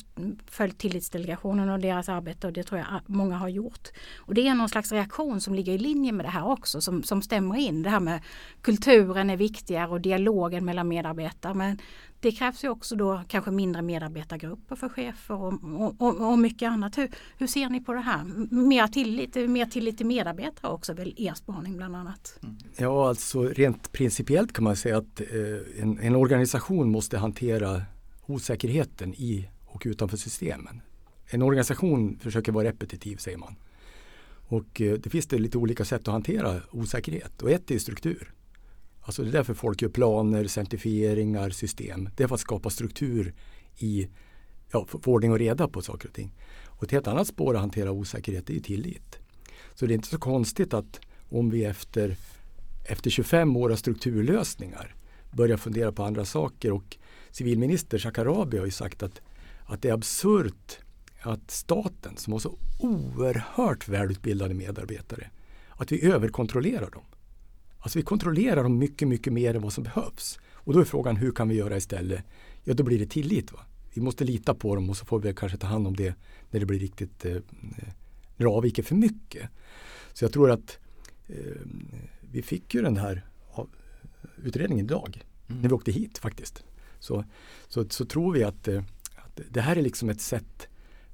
följt 0.52 0.78
tillitsdelegationen 0.78 1.70
och 1.70 1.80
deras 1.80 2.10
arbete 2.10 2.48
och 2.48 2.54
det 2.54 2.64
tror 2.64 2.80
jag 2.80 3.02
många 3.06 3.38
har 3.38 3.50
gjort. 3.50 3.88
Och 4.18 4.34
det 4.34 4.48
är 4.48 4.56
någon 4.56 4.70
slags 4.70 4.92
reaktion 4.92 5.42
som 5.42 5.56
ligger 5.56 5.74
i 5.74 5.78
linje 5.78 6.12
med 6.12 6.26
det 6.26 6.30
här 6.30 6.48
också 6.48 6.82
som, 6.82 7.04
som 7.04 7.22
stämmer 7.22 7.56
in. 7.56 7.84
Det 7.84 7.90
här 7.90 8.00
med 8.00 8.22
kulturen 8.62 9.30
är 9.30 9.38
viktigare 9.38 9.88
och 9.90 10.02
dialogen 10.02 10.66
mellan 10.66 10.88
medarbetare. 10.88 11.54
Men 11.54 11.78
det 12.20 12.32
krävs 12.32 12.64
ju 12.64 12.70
också 12.70 12.96
då 12.96 13.22
kanske 13.28 13.52
mindre 13.52 13.82
medarbetargrupper 13.82 14.76
för 14.76 14.90
chefer 14.90 15.36
och, 15.36 15.54
och, 15.64 15.96
och, 16.02 16.32
och 16.32 16.40
mycket 16.40 16.72
annat. 16.72 16.98
Hur, 16.98 17.10
hur 17.38 17.48
ser 17.48 17.70
ni 17.70 17.82
på 17.82 17.94
det 17.94 18.00
här? 18.00 18.24
Mer 18.52 18.88
tillit, 18.88 19.36
mer 19.36 19.66
tillit 19.66 19.98
till 19.98 20.06
medarbetare 20.06 20.72
också 20.72 20.94
väl 20.94 21.14
er 21.18 21.34
spaning 21.34 21.78
bland 21.78 21.96
annat? 21.96 22.40
Mm. 22.44 22.58
Ja, 22.78 23.10
alltså 23.10 23.44
rent 23.44 23.92
principiellt 23.92 24.54
kan 24.54 24.64
man 24.64 24.76
säga 24.76 24.98
att 24.98 25.22
eh, 25.22 25.82
en, 25.84 26.00
en 26.00 26.16
organisation 26.16 26.92
måste 26.92 27.18
hantera 27.18 27.82
osäkerheten 28.28 29.14
i 29.14 29.50
och 29.66 29.84
utanför 29.86 30.18
systemen. 30.18 30.82
En 31.26 31.42
organisation 31.42 32.20
försöker 32.20 32.52
vara 32.52 32.68
repetitiv 32.68 33.18
säger 33.18 33.38
man. 33.38 33.56
Och 34.50 34.82
eh, 34.82 34.94
det 34.94 35.10
finns 35.10 35.28
det 35.28 35.38
lite 35.38 35.58
olika 35.58 35.86
sätt 35.86 36.08
att 36.08 36.14
hantera 36.14 36.62
osäkerhet 36.72 37.42
och 37.42 37.52
ett 37.52 37.72
är 37.72 37.80
struktur. 37.80 38.34
Alltså 39.02 39.24
det 39.24 39.30
är 39.30 39.32
därför 39.32 39.54
folk 39.54 39.82
gör 39.82 39.90
planer, 39.90 40.48
certifieringar, 40.48 41.50
system. 41.50 42.10
Det 42.16 42.24
är 42.24 42.28
för 42.28 42.36
att 42.36 42.42
skapa 42.42 42.70
struktur 42.70 43.34
i 43.78 44.08
ja, 44.72 44.86
få 44.88 45.00
få 45.00 45.12
ordning 45.12 45.32
och 45.32 45.40
reda 45.40 45.68
på 45.68 45.82
saker 45.82 46.08
och 46.08 46.14
ting. 46.14 46.34
Och 46.66 46.84
ett 46.84 46.92
helt 46.92 47.08
annat 47.08 47.28
spår 47.28 47.54
att 47.54 47.62
hantera 47.62 47.92
osäkerhet 47.92 48.50
är 48.50 48.54
ju 48.54 48.60
tillit. 48.60 49.20
Så 49.76 49.86
det 49.86 49.94
är 49.94 49.96
inte 49.96 50.08
så 50.08 50.18
konstigt 50.18 50.74
att 50.74 51.00
om 51.30 51.50
vi 51.50 51.66
efter, 51.66 52.16
efter 52.84 53.10
25 53.10 53.58
år 53.58 53.72
av 53.72 53.76
strukturlösningar 53.76 54.96
börjar 55.32 55.58
fundera 55.58 55.92
på 55.92 56.04
andra 56.04 56.26
saker 56.26 56.72
och 56.72 56.98
civilminister 57.32 57.98
Shekarabi 57.98 58.58
har 58.58 58.66
ju 58.66 58.72
sagt 58.72 59.04
att, 59.04 59.22
att 59.66 59.82
det 59.82 59.90
är 59.90 59.94
absurt 59.94 60.80
att 61.22 61.52
staten 61.52 62.18
som 62.18 62.34
har 62.34 62.40
så 62.40 62.58
oerhört 62.80 63.88
välutbildade 63.88 64.54
medarbetare 64.54 65.30
att 65.78 65.92
vi 65.92 66.06
överkontrollerar 66.06 66.92
dem. 66.92 67.04
Alltså 67.80 68.00
vi 68.00 68.04
kontrollerar 68.04 68.64
dem 68.64 68.78
mycket, 68.78 69.08
mycket 69.08 69.34
mer 69.34 69.56
än 69.56 69.62
vad 69.62 69.74
som 69.74 69.84
behövs. 69.84 70.40
Och 70.52 70.74
då 70.74 70.80
är 70.80 70.84
frågan 70.84 71.16
hur 71.16 71.32
kan 71.32 71.50
vi 71.50 71.56
göra 71.56 71.78
istället? 71.78 72.24
Ja, 72.64 72.74
då 72.74 72.84
blir 72.84 73.00
det 73.00 73.06
tillit. 73.06 73.52
Va? 73.52 73.60
Vi 73.94 74.02
måste 74.02 74.24
lita 74.24 74.54
på 74.54 74.76
dem 74.76 74.90
och 74.90 74.98
så 74.98 75.06
får 75.06 75.20
vi 75.20 75.34
kanske 75.34 75.58
ta 75.58 75.68
hand 75.68 75.88
om 75.88 75.96
det 75.96 76.16
när 76.52 76.60
det 76.60 76.66
blir 76.66 76.80
riktigt 76.80 77.26
eh, 77.26 77.38
när 78.38 78.46
det 78.46 78.48
avviker 78.48 78.84
för 78.84 78.96
mycket. 78.96 79.50
Så 80.14 80.26
jag 80.26 80.34
tror 80.34 80.52
att 80.52 80.78
eh, 81.28 81.36
vi 82.32 82.42
fick 82.42 82.74
ju 82.74 82.82
den 82.82 82.98
här 82.98 83.26
utredningen 84.44 84.86
idag 84.86 85.24
när 85.48 85.70
vi 85.70 85.76
åkte 85.76 85.92
hit 85.92 86.18
faktiskt. 86.18 86.64
Så, 87.00 87.26
så, 87.68 87.86
så 87.90 88.06
tror 88.06 88.34
vi 88.34 88.44
att, 88.44 88.68
eh, 88.68 88.84
att 89.16 89.40
det 89.50 89.62
här 89.62 89.76
är 89.76 89.82
liksom 89.82 90.10
ett 90.10 90.22
sätt 90.22 90.68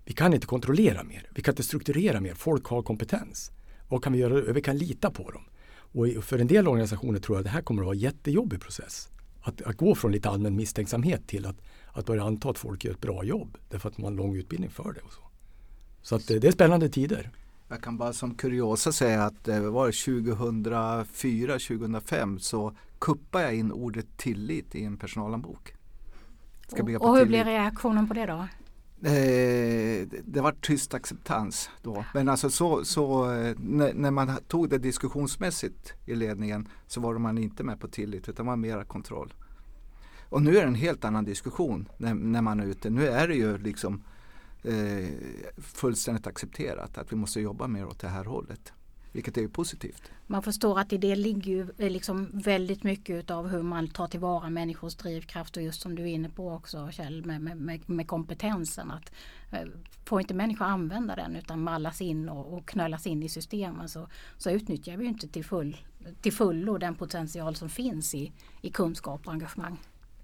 vi 0.06 0.14
kan 0.14 0.34
inte 0.34 0.48
kontrollera 0.48 1.04
mer. 1.04 1.30
Vi 1.36 1.42
kan 1.42 1.52
inte 1.52 1.64
strukturera 1.64 2.22
mer. 2.22 2.34
Folk 2.34 2.66
har 2.66 2.82
kompetens. 2.82 3.52
Vad 3.88 4.04
kan 4.04 4.14
vi 4.14 4.20
göra? 4.20 4.54
Vi 4.54 4.62
kan 4.62 4.78
lita 4.78 5.12
på 5.12 5.32
dem. 5.32 5.44
Och 5.74 6.24
för 6.24 6.40
en 6.40 6.48
del 6.48 6.68
organisationer 6.68 7.20
tror 7.20 7.38
jag 7.38 7.40
att 7.40 7.46
det 7.46 7.52
här 7.52 7.62
kommer 7.62 7.82
att 7.82 7.86
vara 7.86 7.96
en 7.96 8.02
jättejobbig 8.02 8.62
process. 8.62 9.10
att, 9.42 9.62
att 9.62 9.78
gå 9.78 9.96
från 9.96 10.12
lite 10.12 10.30
allmän 10.30 10.56
misstänksamhet 10.56 11.28
till 11.28 11.46
att, 11.46 11.56
att 11.92 12.06
börja 12.06 12.24
anta 12.24 12.50
att 12.50 12.58
folk 12.58 12.86
gör 12.86 12.92
ett 12.92 13.02
bra 13.02 13.24
jobb 13.24 13.58
därför 13.70 13.90
att 13.90 13.98
man 13.98 14.14
har 14.14 14.18
lång 14.18 14.36
utbildning 14.36 14.70
för 14.70 14.94
det. 14.94 15.02
Och 15.02 15.14
så 15.14 15.22
så 16.04 16.16
att, 16.16 16.32
eh, 16.32 16.38
det 16.38 16.48
är 16.48 16.52
spännande 16.52 16.90
tider. 16.90 17.32
Jag 17.68 17.82
kan 17.82 17.98
bara 17.98 18.14
som 18.14 18.36
kuriosa 18.36 18.92
säga 18.92 19.24
att 19.24 19.48
eh, 19.48 19.62
det 19.62 19.70
var 19.70 19.92
2004-2005 19.92 22.38
så 22.38 22.76
kuppade 23.04 23.44
jag 23.44 23.56
in 23.56 23.72
ordet 23.72 24.18
tillit 24.18 24.76
i 24.76 24.84
en 24.84 24.98
personalhandbok. 24.98 25.74
Ska 26.68 26.84
på 26.84 26.92
Och 27.06 27.10
hur 27.18 27.26
tillit. 27.26 27.28
blir 27.28 27.44
reaktionen 27.46 28.08
på 28.08 28.14
det 28.14 28.26
då? 28.26 28.48
Eh, 29.10 30.08
det- 30.24 30.42
var 30.42 30.52
tyst 30.62 30.94
acceptans 30.94 31.70
då. 31.82 32.06
Men 32.14 32.30
alltså 32.30 32.50
så, 32.50 32.86
så 32.86 33.32
eh, 33.34 33.56
när, 33.60 33.94
när 33.94 34.12
man 34.12 34.38
tog 34.48 34.70
det 34.70 34.78
diskussionsmässigt 34.78 35.94
i 36.06 36.16
ledningen 36.16 36.68
så 36.88 37.02
var 37.02 37.18
man 37.18 37.38
inte 37.38 37.64
med 37.64 37.80
på 37.80 37.88
tillit 37.88 38.30
utan 38.30 38.46
var 38.46 38.56
mera 38.56 38.86
kontroll. 38.86 39.34
Och 40.30 40.42
nu 40.42 40.58
är 40.58 40.62
det 40.62 40.68
en 40.68 40.76
helt 40.76 41.06
annan 41.06 41.26
diskussion 41.26 41.90
när, 41.98 42.14
när 42.14 42.42
man 42.42 42.60
är 42.60 42.66
ute. 42.66 42.90
Nu 42.90 43.08
är 43.08 43.28
det 43.28 43.36
ju 43.36 43.58
liksom 43.58 44.04
eh, 44.64 45.10
fullständigt 45.58 46.28
accepterat 46.28 46.98
att 46.98 47.12
vi 47.12 47.16
måste 47.16 47.40
jobba 47.42 47.68
mer 47.68 47.86
åt 47.86 48.00
det 48.00 48.08
här 48.08 48.26
hållet. 48.26 48.74
Vilket 49.14 49.38
är 49.38 49.42
ju 49.42 49.50
positivt. 49.50 50.12
Man 50.28 50.44
förstår 50.44 50.80
att 50.80 50.94
i 50.94 50.98
det 50.98 51.16
ligger 51.16 51.52
ju 51.52 51.68
eh, 51.78 51.90
liksom 51.90 52.30
väldigt 52.34 52.84
mycket 52.84 53.32
av 53.32 53.48
hur 53.48 53.64
man 53.64 53.88
tar 53.88 54.08
tillvara 54.08 54.50
människors 54.50 54.96
drivkraft 54.96 55.58
och 55.58 55.64
just 55.64 55.82
som 55.82 55.96
du 55.96 56.04
är 56.04 56.08
inne 56.08 56.30
på 56.30 56.52
också 56.52 56.90
Kjell 56.92 57.26
med, 57.26 57.42
med, 57.42 57.90
med, 57.90 58.08
kompetensen. 58.08 58.92
Att 58.92 59.12
eh, 59.52 59.68
Får 60.06 60.22
inte 60.22 60.34
människor 60.34 60.66
använda 60.66 61.16
den 61.16 61.36
utan 61.36 61.64
mallas 61.64 62.02
in 62.02 62.30
och, 62.30 62.58
och 62.58 62.68
knölas 62.68 63.08
in 63.08 63.24
i 63.24 63.30
systemen 63.30 63.90
så, 63.90 64.08
så 64.38 64.50
utnyttjar 64.50 64.98
vi 64.98 65.06
inte 65.06 65.28
till, 65.28 65.46
full, 65.46 65.78
till 66.22 66.34
fullo 66.34 66.78
den 66.78 66.96
potential 66.96 67.56
som 67.56 67.70
finns 67.70 68.16
i, 68.16 68.32
i 68.62 68.70
kunskap 68.70 69.28
och 69.28 69.34
engagemang. 69.34 69.78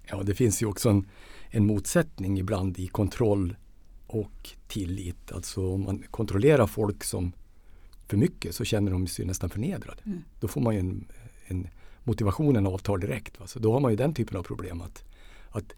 Ja, 0.06 0.22
det 0.22 0.34
finns 0.34 0.62
ju 0.62 0.66
också 0.66 0.88
en, 0.88 1.08
en 1.50 1.66
motsättning 1.66 2.38
ibland 2.38 2.78
i 2.78 2.86
kontroll 2.86 3.56
och 4.06 4.50
tillit. 4.68 5.32
Alltså 5.32 5.72
om 5.72 5.84
man 5.84 6.02
kontrollerar 6.10 6.66
folk 6.66 7.04
som 7.04 7.32
för 8.10 8.16
mycket 8.16 8.54
så 8.54 8.64
känner 8.64 8.92
de 8.92 9.06
sig 9.06 9.24
nästan 9.24 9.50
förnedrade. 9.50 10.02
Mm. 10.06 10.22
Då 10.40 10.48
får 10.48 10.60
man 10.60 10.74
ju 10.74 10.80
en, 10.80 11.04
en 11.46 11.68
motivationen 12.04 12.66
avtar 12.66 12.98
direkt. 12.98 13.40
Va? 13.40 13.46
Så 13.46 13.58
då 13.58 13.72
har 13.72 13.80
man 13.80 13.90
ju 13.90 13.96
den 13.96 14.14
typen 14.14 14.36
av 14.36 14.42
problem. 14.42 14.80
Att, 14.80 15.04
att 15.50 15.72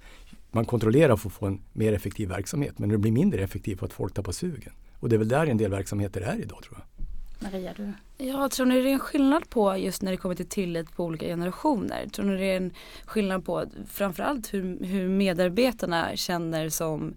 man 0.51 0.65
kontrollerar 0.65 1.17
för 1.17 1.29
att 1.29 1.35
få 1.35 1.47
en 1.47 1.61
mer 1.73 1.93
effektiv 1.93 2.29
verksamhet 2.29 2.79
men 2.79 2.89
det 2.89 2.99
blir 2.99 3.13
mindre 3.13 3.43
effektivt 3.43 3.79
för 3.79 3.87
att 3.87 3.93
folk 3.93 4.15
tappar 4.15 4.33
sugen. 4.33 4.73
Och 5.01 5.09
det 5.09 5.17
är 5.17 5.19
väl 5.19 5.29
där 5.29 5.47
en 5.47 5.57
del 5.57 5.71
verksamheter 5.71 6.21
är 6.21 6.41
idag 6.43 6.63
tror 6.63 6.79
jag. 6.79 7.07
Maria, 7.43 7.75
du? 7.77 7.93
Ja, 8.27 8.49
tror 8.49 8.67
ni 8.67 8.83
det 8.83 8.89
är 8.89 8.93
en 8.93 8.99
skillnad 8.99 9.51
på 9.51 9.77
just 9.77 10.03
när 10.03 10.11
det 10.11 10.17
kommer 10.17 10.35
till 10.35 10.49
tillit 10.49 10.97
på 10.97 11.05
olika 11.05 11.27
generationer? 11.27 12.07
Tror 12.09 12.27
ni 12.27 12.37
det 12.37 12.45
är 12.45 12.57
en 12.57 12.71
skillnad 13.05 13.45
på 13.45 13.65
framförallt 13.89 14.55
hur, 14.55 14.85
hur 14.85 15.09
medarbetarna 15.09 16.17
känner 16.17 16.69
som 16.69 17.15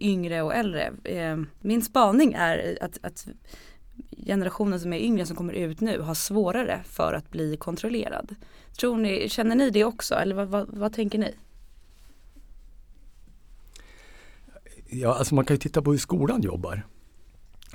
yngre 0.00 0.42
och 0.42 0.54
äldre? 0.54 0.92
Eh, 1.04 1.38
Min 1.60 1.82
spaning 1.82 2.32
är 2.32 2.78
att, 2.80 2.98
att 3.02 3.26
generationen 4.26 4.80
som 4.80 4.92
är 4.92 4.98
yngre 4.98 5.26
som 5.26 5.36
kommer 5.36 5.52
ut 5.52 5.80
nu 5.80 6.00
har 6.00 6.14
svårare 6.14 6.82
för 6.84 7.12
att 7.12 7.30
bli 7.30 7.56
kontrollerad. 7.56 8.34
Tror 8.78 8.96
ni, 8.96 9.28
känner 9.28 9.56
ni 9.56 9.70
det 9.70 9.84
också 9.84 10.14
eller 10.14 10.34
vad, 10.34 10.48
vad, 10.48 10.68
vad 10.68 10.92
tänker 10.92 11.18
ni? 11.18 11.34
Ja, 14.88 15.14
alltså 15.14 15.34
man 15.34 15.44
kan 15.44 15.54
ju 15.54 15.58
titta 15.58 15.82
på 15.82 15.90
hur 15.90 15.98
skolan 15.98 16.42
jobbar. 16.42 16.86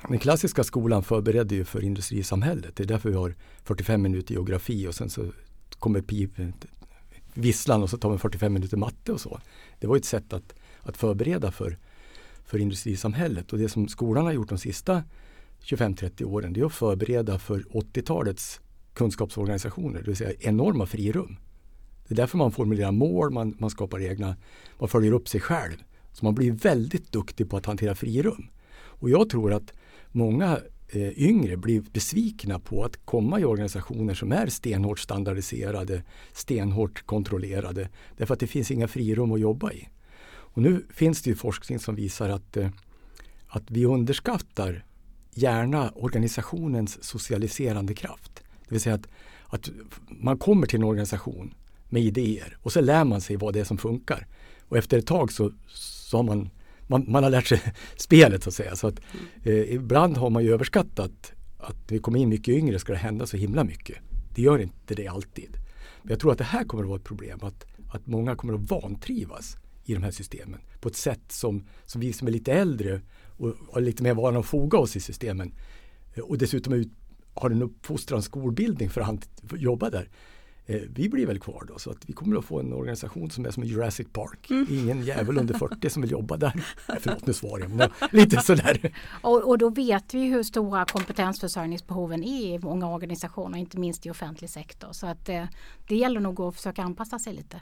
Den 0.08 0.18
klassiska 0.18 0.64
skolan 0.64 1.02
förberedde 1.02 1.54
ju 1.54 1.64
för 1.64 1.84
industrisamhället. 1.84 2.76
Det 2.76 2.82
är 2.82 2.86
därför 2.86 3.08
vi 3.08 3.16
har 3.16 3.34
45 3.64 4.02
minuter 4.02 4.34
geografi 4.34 4.86
och 4.88 4.94
sen 4.94 5.10
så 5.10 5.32
kommer 5.78 6.00
visslan 7.34 7.82
och 7.82 7.90
så 7.90 7.96
tar 7.96 8.10
vi 8.10 8.18
45 8.18 8.52
minuter 8.52 8.76
matte 8.76 9.12
och 9.12 9.20
så. 9.20 9.40
Det 9.78 9.86
var 9.86 9.96
ett 9.96 10.04
sätt 10.04 10.32
att, 10.32 10.54
att 10.80 10.96
förbereda 10.96 11.50
för, 11.50 11.78
för 12.44 12.58
industrisamhället 12.58 13.52
och 13.52 13.58
det 13.58 13.68
som 13.68 13.88
skolan 13.88 14.24
har 14.24 14.32
gjort 14.32 14.48
de 14.48 14.58
sista 14.58 15.02
25-30 15.64 16.24
åren 16.24 16.52
det 16.52 16.60
är 16.60 16.64
att 16.64 16.72
förbereda 16.72 17.38
för 17.38 17.60
80-talets 17.60 18.60
kunskapsorganisationer, 18.94 19.98
det 19.98 20.06
vill 20.06 20.16
säga 20.16 20.32
enorma 20.40 20.86
frirum. 20.86 21.36
Det 22.08 22.14
är 22.14 22.16
därför 22.16 22.38
man 22.38 22.52
formulerar 22.52 22.92
mål, 22.92 23.30
man, 23.30 23.56
man 23.58 23.70
skapar 23.70 24.02
egna, 24.02 24.36
man 24.78 24.88
följer 24.88 25.12
upp 25.12 25.28
sig 25.28 25.40
själv. 25.40 25.76
Så 26.12 26.24
man 26.24 26.34
blir 26.34 26.52
väldigt 26.52 27.12
duktig 27.12 27.50
på 27.50 27.56
att 27.56 27.66
hantera 27.66 27.94
frirum. 27.94 28.50
Och 28.72 29.10
jag 29.10 29.30
tror 29.30 29.52
att 29.52 29.72
många 30.12 30.58
eh, 30.88 31.18
yngre 31.18 31.56
blir 31.56 31.80
besvikna 31.80 32.58
på 32.58 32.84
att 32.84 33.06
komma 33.06 33.40
i 33.40 33.44
organisationer 33.44 34.14
som 34.14 34.32
är 34.32 34.46
stenhårt 34.46 34.98
standardiserade, 34.98 36.02
stenhårt 36.32 37.06
kontrollerade. 37.06 37.88
Därför 38.16 38.34
att 38.34 38.40
det 38.40 38.46
finns 38.46 38.70
inga 38.70 38.88
frirum 38.88 39.32
att 39.32 39.40
jobba 39.40 39.72
i. 39.72 39.88
Och 40.26 40.62
nu 40.62 40.86
finns 40.90 41.22
det 41.22 41.30
ju 41.30 41.36
forskning 41.36 41.78
som 41.78 41.94
visar 41.94 42.28
att, 42.28 42.56
eh, 42.56 42.68
att 43.46 43.70
vi 43.70 43.86
underskattar 43.86 44.84
gärna 45.34 45.90
organisationens 45.90 47.04
socialiserande 47.04 47.94
kraft. 47.94 48.32
Det 48.68 48.74
vill 48.74 48.80
säga 48.80 48.94
att, 48.94 49.06
att 49.46 49.70
man 50.08 50.38
kommer 50.38 50.66
till 50.66 50.78
en 50.78 50.84
organisation 50.84 51.54
med 51.88 52.02
idéer 52.02 52.56
och 52.62 52.72
så 52.72 52.80
lär 52.80 53.04
man 53.04 53.20
sig 53.20 53.36
vad 53.36 53.54
det 53.54 53.60
är 53.60 53.64
som 53.64 53.78
funkar. 53.78 54.26
Och 54.68 54.78
efter 54.78 54.98
ett 54.98 55.06
tag 55.06 55.32
så, 55.32 55.52
så 55.68 56.16
har 56.16 56.22
man, 56.22 56.50
man, 56.86 57.04
man 57.08 57.22
har 57.22 57.30
lärt 57.30 57.46
sig 57.46 57.60
spelet 57.96 58.42
så 58.42 58.48
att 58.48 58.54
säga. 58.54 58.76
Så 58.76 58.86
att, 58.86 59.00
eh, 59.44 59.72
ibland 59.74 60.16
har 60.16 60.30
man 60.30 60.44
ju 60.44 60.52
överskattat 60.52 61.32
att 61.58 61.76
när 61.76 61.96
vi 61.96 61.98
kommer 61.98 62.18
in 62.18 62.28
mycket 62.28 62.54
yngre 62.54 62.78
ska 62.78 62.92
det 62.92 62.98
hända 62.98 63.26
så 63.26 63.36
himla 63.36 63.64
mycket. 63.64 63.96
Det 64.34 64.42
gör 64.42 64.58
inte 64.58 64.94
det 64.94 65.08
alltid. 65.08 65.56
Men 66.02 66.10
jag 66.10 66.20
tror 66.20 66.32
att 66.32 66.38
det 66.38 66.44
här 66.44 66.64
kommer 66.64 66.82
att 66.82 66.88
vara 66.88 66.98
ett 66.98 67.04
problem. 67.04 67.38
Att, 67.42 67.66
att 67.88 68.06
många 68.06 68.36
kommer 68.36 68.54
att 68.54 68.70
vantrivas 68.70 69.56
i 69.84 69.94
de 69.94 70.02
här 70.02 70.10
systemen 70.10 70.60
på 70.80 70.88
ett 70.88 70.96
sätt 70.96 71.32
som, 71.32 71.66
som 71.86 72.00
vi 72.00 72.12
som 72.12 72.28
är 72.28 72.32
lite 72.32 72.52
äldre 72.52 73.00
och 73.40 73.54
har 73.72 73.80
lite 73.80 74.02
mer 74.02 74.14
vana 74.14 74.38
att 74.38 74.46
foga 74.46 74.78
oss 74.78 74.96
i 74.96 75.00
systemen 75.00 75.52
eh, 76.14 76.22
och 76.22 76.38
dessutom 76.38 76.72
ut, 76.72 76.88
har 77.34 77.50
en 77.50 77.62
uppfostran 77.62 78.22
skolbildning 78.22 78.90
för 78.90 79.00
att 79.00 79.28
jobba 79.52 79.90
där. 79.90 80.08
Eh, 80.66 80.80
vi 80.94 81.08
blir 81.08 81.26
väl 81.26 81.38
kvar 81.38 81.64
då 81.68 81.78
så 81.78 81.90
att 81.90 82.08
vi 82.08 82.12
kommer 82.12 82.36
att 82.36 82.44
få 82.44 82.60
en 82.60 82.72
organisation 82.72 83.30
som 83.30 83.46
är 83.46 83.50
som 83.50 83.64
Jurassic 83.64 84.06
Park. 84.12 84.50
Ingen 84.70 85.02
jävel 85.02 85.38
under 85.38 85.54
40 85.54 85.90
som 85.90 86.02
vill 86.02 86.10
jobba 86.10 86.36
där. 86.36 86.64
Förlåt 87.00 87.26
nu 87.26 87.32
svarar 87.32 87.62
jag, 87.62 87.70
men 87.70 87.90
lite 88.12 88.40
sådär. 88.40 88.94
Och, 89.22 89.48
och 89.48 89.58
då 89.58 89.70
vet 89.70 90.14
vi 90.14 90.24
hur 90.24 90.42
stora 90.42 90.84
kompetensförsörjningsbehoven 90.84 92.24
är 92.24 92.54
i 92.54 92.58
många 92.58 92.88
organisationer, 92.88 93.58
inte 93.58 93.78
minst 93.78 94.06
i 94.06 94.10
offentlig 94.10 94.50
sektor. 94.50 94.92
Så 94.92 95.06
att 95.06 95.28
eh, 95.28 95.44
det 95.88 95.96
gäller 95.96 96.20
nog 96.20 96.40
att 96.40 96.56
försöka 96.56 96.82
anpassa 96.82 97.18
sig 97.18 97.32
lite. 97.32 97.60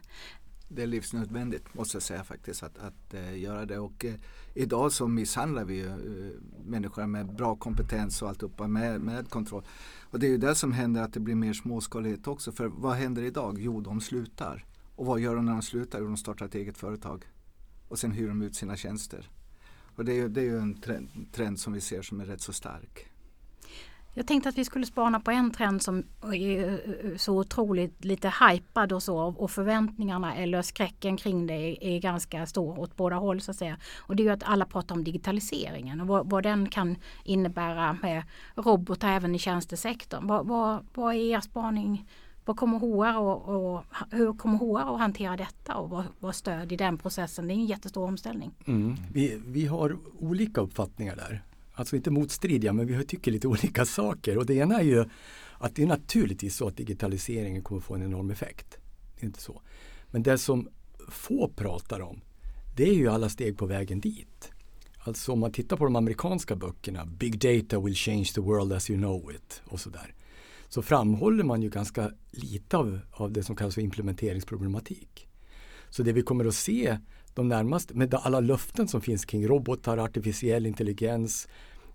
Det 0.68 0.82
är 0.82 0.86
livsnödvändigt 0.86 1.74
måste 1.74 1.96
jag 1.96 2.02
säga 2.02 2.24
faktiskt 2.24 2.62
att, 2.62 2.78
att 2.78 3.14
äh, 3.14 3.38
göra 3.38 3.66
det. 3.66 3.78
Och 3.78 4.04
äh, 4.04 4.14
idag 4.54 4.92
så 4.92 5.08
misshandlar 5.08 5.64
vi 5.64 5.74
ju 5.74 5.86
äh, 5.86 6.32
människor 6.64 7.06
med 7.06 7.34
bra 7.34 7.56
kompetens 7.56 8.22
och 8.22 8.28
alltihopa 8.28 8.66
med, 8.66 9.00
med 9.00 9.30
kontroll. 9.30 9.64
Och 10.10 10.18
det 10.18 10.26
är 10.26 10.30
ju 10.30 10.38
det 10.38 10.54
som 10.54 10.72
händer 10.72 11.02
att 11.02 11.12
det 11.12 11.20
blir 11.20 11.34
mer 11.34 11.52
småskalighet 11.52 12.26
också. 12.26 12.52
För 12.52 12.66
vad 12.66 12.96
händer 12.96 13.22
idag? 13.22 13.58
Jo, 13.60 13.80
de 13.80 14.00
slutar. 14.00 14.64
Och 14.96 15.06
vad 15.06 15.20
gör 15.20 15.36
de 15.36 15.44
när 15.44 15.52
de 15.52 15.62
slutar? 15.62 15.98
Jo, 15.98 16.06
de 16.06 16.16
startar 16.16 16.46
ett 16.46 16.54
eget 16.54 16.78
företag. 16.78 17.24
Och 17.88 17.98
sen 17.98 18.12
hyr 18.12 18.28
de 18.28 18.42
ut 18.42 18.56
sina 18.56 18.76
tjänster. 18.76 19.30
Och 19.96 20.04
det 20.04 20.12
är 20.12 20.16
ju, 20.16 20.28
det 20.28 20.40
är 20.40 20.44
ju 20.44 20.58
en 20.58 20.80
trend, 20.80 21.08
trend 21.32 21.60
som 21.60 21.72
vi 21.72 21.80
ser 21.80 22.02
som 22.02 22.20
är 22.20 22.24
rätt 22.24 22.40
så 22.40 22.52
stark. 22.52 23.06
Jag 24.18 24.26
tänkte 24.26 24.48
att 24.48 24.58
vi 24.58 24.64
skulle 24.64 24.86
spana 24.86 25.20
på 25.20 25.30
en 25.30 25.50
trend 25.50 25.82
som 25.82 26.04
är 26.22 27.18
så 27.18 27.38
otroligt 27.38 28.04
lite 28.04 28.32
hypad 28.40 28.92
och 28.92 29.02
så 29.02 29.18
och 29.18 29.50
förväntningarna 29.50 30.34
eller 30.34 30.62
skräcken 30.62 31.16
kring 31.16 31.46
det 31.46 31.54
är, 31.54 31.84
är 31.84 32.00
ganska 32.00 32.46
stor 32.46 32.78
åt 32.78 32.96
båda 32.96 33.16
håll 33.16 33.40
så 33.40 33.50
att 33.50 33.56
säga. 33.56 33.76
Och 33.98 34.16
det 34.16 34.22
är 34.22 34.24
ju 34.24 34.30
att 34.30 34.42
alla 34.42 34.64
pratar 34.64 34.94
om 34.94 35.04
digitaliseringen 35.04 36.00
och 36.00 36.06
vad, 36.06 36.30
vad 36.30 36.42
den 36.42 36.68
kan 36.68 36.96
innebära 37.24 37.92
med 38.02 38.22
robotar 38.54 39.08
även 39.08 39.34
i 39.34 39.38
tjänstesektorn. 39.38 40.26
Vad, 40.26 40.46
vad, 40.46 40.86
vad 40.94 41.14
är 41.14 41.18
er 41.18 41.40
spaning? 41.40 42.08
Vad 42.44 42.56
kommer 42.56 42.78
HR 42.78 43.18
och, 43.18 43.48
och 43.48 43.84
hur 44.10 44.32
kommer 44.32 44.58
HR 44.58 44.94
att 44.94 45.00
hantera 45.00 45.36
detta 45.36 45.74
och 45.74 45.90
vad, 45.90 46.04
vad 46.18 46.34
stöd 46.34 46.72
i 46.72 46.76
den 46.76 46.98
processen? 46.98 47.48
Det 47.48 47.54
är 47.54 47.56
en 47.56 47.66
jättestor 47.66 48.04
omställning. 48.04 48.50
Mm. 48.66 48.96
Vi, 49.12 49.40
vi 49.46 49.66
har 49.66 49.96
olika 50.18 50.60
uppfattningar 50.60 51.16
där. 51.16 51.42
Alltså 51.78 51.96
inte 51.96 52.10
motstridiga 52.10 52.72
men 52.72 52.86
vi 52.86 53.04
tycker 53.04 53.30
lite 53.30 53.48
olika 53.48 53.84
saker. 53.84 54.38
Och 54.38 54.46
det 54.46 54.54
ena 54.54 54.78
är 54.78 54.84
ju 54.84 55.04
att 55.58 55.74
det 55.74 55.82
är 55.82 55.86
naturligtvis 55.86 56.56
så 56.56 56.68
att 56.68 56.76
digitaliseringen 56.76 57.62
kommer 57.62 57.80
få 57.80 57.94
en 57.94 58.02
enorm 58.02 58.30
effekt. 58.30 58.78
Det 59.14 59.22
är 59.22 59.26
inte 59.26 59.40
så. 59.40 59.62
Men 60.10 60.22
det 60.22 60.38
som 60.38 60.68
få 61.08 61.48
pratar 61.56 62.00
om 62.00 62.20
det 62.76 62.88
är 62.88 62.94
ju 62.94 63.08
alla 63.08 63.28
steg 63.28 63.58
på 63.58 63.66
vägen 63.66 64.00
dit. 64.00 64.50
Alltså 64.98 65.32
om 65.32 65.40
man 65.40 65.52
tittar 65.52 65.76
på 65.76 65.84
de 65.84 65.96
amerikanska 65.96 66.56
böckerna 66.56 67.06
Big 67.06 67.38
data 67.38 67.80
will 67.80 67.94
change 67.94 68.24
the 68.34 68.40
world 68.40 68.72
as 68.72 68.90
you 68.90 68.98
know 68.98 69.32
it 69.32 69.62
och 69.64 69.80
sådär. 69.80 70.14
Så 70.68 70.82
framhåller 70.82 71.44
man 71.44 71.62
ju 71.62 71.70
ganska 71.70 72.10
lite 72.30 72.76
av, 72.76 73.00
av 73.10 73.32
det 73.32 73.42
som 73.42 73.56
kallas 73.56 73.74
för 73.74 73.82
implementeringsproblematik. 73.82 75.28
Så 75.90 76.02
det 76.02 76.12
vi 76.12 76.22
kommer 76.22 76.44
att 76.44 76.54
se 76.54 76.98
de 77.38 77.48
närmaste, 77.48 77.94
med 77.94 78.14
alla 78.14 78.40
löften 78.40 78.88
som 78.88 79.00
finns 79.00 79.24
kring 79.24 79.48
robotar, 79.48 79.98
artificiell 79.98 80.66
intelligens, 80.66 81.48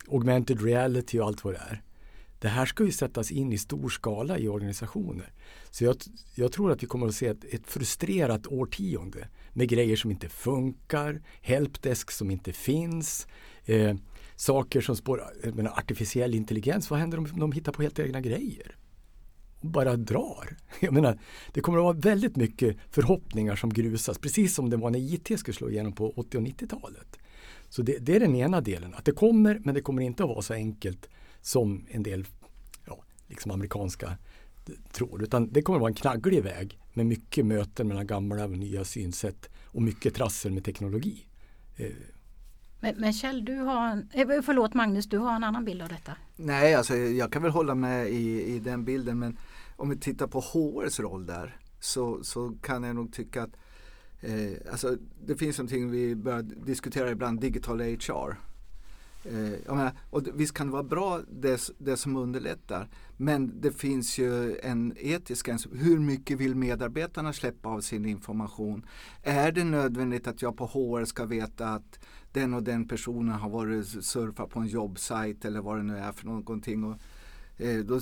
augmented 0.08 0.62
reality 0.62 1.20
och 1.20 1.28
allt 1.28 1.44
vad 1.44 1.54
det 1.54 1.60
är. 1.60 1.82
det 2.40 2.50
här 2.50 2.66
ska 2.66 2.84
ju 2.84 2.92
sättas 2.92 3.32
in 3.32 3.54
i 3.54 3.58
stor 3.58 3.90
skala 3.90 4.38
i 4.38 4.48
organisationer. 4.48 5.34
Så 5.72 5.84
jag, 5.84 5.96
jag 6.36 6.52
tror 6.52 6.72
att 6.72 6.84
vi 6.84 6.88
kommer 6.88 7.08
att 7.08 7.16
se 7.16 7.28
ett, 7.28 7.44
ett 7.44 7.68
frustrerat 7.68 8.48
årtionde 8.48 9.28
med 9.54 9.70
grejer 9.70 9.96
som 9.96 10.12
inte 10.12 10.30
funkar, 10.30 11.22
helpdesk 11.42 12.12
som 12.12 12.32
inte 12.32 12.54
finns, 12.54 13.28
eh, 13.66 13.96
saker 14.36 14.82
som 14.82 14.96
spår, 14.96 15.24
menar, 15.54 15.72
artificiell 15.72 16.36
intelligens, 16.36 16.90
vad 16.90 17.00
händer 17.00 17.18
om 17.18 17.40
de 17.40 17.52
hittar 17.52 17.72
på 17.72 17.82
helt 17.82 18.00
egna 18.00 18.22
grejer? 18.22 18.76
Bara 19.64 19.96
drar. 19.96 20.58
Jag 20.80 20.94
menar, 20.94 21.20
det 21.54 21.62
kommer 21.62 21.78
att 21.78 21.84
vara 21.84 21.94
väldigt 21.94 22.36
mycket 22.36 22.78
förhoppningar 22.92 23.56
som 23.56 23.74
grusas, 23.74 24.20
precis 24.20 24.56
som 24.56 24.70
det 24.70 24.78
var 24.78 24.90
när 24.90 25.00
IT 25.00 25.40
skulle 25.40 25.56
slå 25.56 25.70
igenom 25.70 25.94
på 25.94 26.14
80 26.16 26.38
och 26.38 26.44
90-talet. 26.44 27.20
Så 27.70 27.82
det, 27.82 27.98
det, 28.00 28.16
är 28.16 28.20
den 28.20 28.36
ena 28.36 28.62
delen, 28.62 28.94
att 28.94 29.06
det 29.06 29.12
kommer 29.12 29.62
men 29.64 29.76
det 29.76 29.82
kommer 29.82 30.02
inte 30.02 30.24
att 30.24 30.30
vara 30.30 30.42
så 30.42 30.54
enkelt 30.54 31.10
som 31.42 31.86
en 31.90 32.04
del 32.04 32.26
ja, 32.88 33.04
liksom 33.28 33.52
amerikanska 33.52 34.18
tror. 34.92 35.24
Utan 35.24 35.50
det 35.52 35.62
kommer 35.62 35.78
att 35.78 35.82
vara 35.82 35.90
en 35.90 35.96
knagglig 35.96 36.44
väg 36.44 36.80
med 36.94 37.06
mycket 37.06 37.46
möten 37.46 37.88
mellan 37.88 38.08
gamla 38.08 38.44
och 38.44 38.50
nya 38.50 38.84
synsätt 38.84 39.50
och 39.66 39.82
mycket 39.82 40.16
trassel 40.16 40.52
med 40.52 40.66
teknologi. 40.66 41.26
Eh, 41.78 41.92
men, 42.84 42.96
men 42.98 43.14
Kjell, 43.14 43.46
du 43.46 43.56
har 43.56 43.88
en, 43.88 44.10
eh, 44.12 44.42
förlåt 44.42 44.74
Magnus, 44.74 45.06
du 45.06 45.18
har 45.18 45.36
en 45.36 45.44
annan 45.44 45.66
bild 45.66 45.82
av 45.82 45.90
detta. 45.90 46.16
Nej, 46.36 46.76
alltså 46.76 46.96
jag 46.96 47.32
kan 47.32 47.42
väl 47.42 47.52
hålla 47.52 47.76
med 47.76 48.10
i, 48.10 48.44
i 48.44 48.60
den 48.60 48.86
bilden 48.86 49.20
men 49.20 49.38
om 49.76 49.90
vi 49.90 49.98
tittar 49.98 50.28
på 50.28 50.40
HRs 50.40 51.00
roll 51.00 51.26
där 51.26 51.58
så, 51.80 52.24
så 52.24 52.54
kan 52.62 52.84
jag 52.84 52.96
nog 52.96 53.14
tycka 53.14 53.44
att 53.44 53.58
eh, 54.22 54.72
alltså, 54.72 54.98
det 55.26 55.36
finns 55.36 55.58
någonting 55.58 55.92
vi 55.92 56.16
börjar 56.16 56.42
diskutera 56.42 57.12
ibland, 57.12 57.42
digital 57.42 57.82
HR. 57.82 58.38
Eh, 59.24 59.54
jag 59.66 59.76
menar, 59.76 59.92
och 60.10 60.22
visst 60.34 60.54
kan 60.54 60.68
det 60.68 60.74
vara 60.74 60.84
bra 60.84 61.22
det, 61.32 61.70
det 61.78 61.98
som 61.98 62.16
underlättar 62.16 62.88
men 63.18 63.62
det 63.62 63.72
finns 63.72 64.18
ju 64.18 64.58
en 64.58 64.94
etisk 64.98 65.46
gräns. 65.46 65.68
Hur 65.72 66.00
mycket 66.00 66.40
vill 66.40 66.56
medarbetarna 66.56 67.34
släppa 67.34 67.70
av 67.70 67.82
sin 67.82 68.06
information? 68.06 68.86
Är 69.24 69.52
det 69.52 69.64
nödvändigt 69.64 70.28
att 70.28 70.42
jag 70.42 70.58
på 70.58 70.66
HR 70.66 71.06
ska 71.06 71.26
veta 71.26 71.68
att 71.68 72.00
den 72.34 72.54
och 72.54 72.64
den 72.64 72.88
personen 72.88 73.36
har 73.36 73.50
varit 73.50 73.88
surfat 74.06 74.50
på 74.50 74.60
en 74.60 74.68
jobbsajt 74.68 75.46
eller 75.46 75.62
vad 75.62 75.78
det 75.78 75.84
nu 75.84 75.98
är 75.98 76.12
för 76.12 76.26
någonting. 76.26 76.84
Och, 76.84 76.96
eh, 77.58 77.80
då 77.80 78.00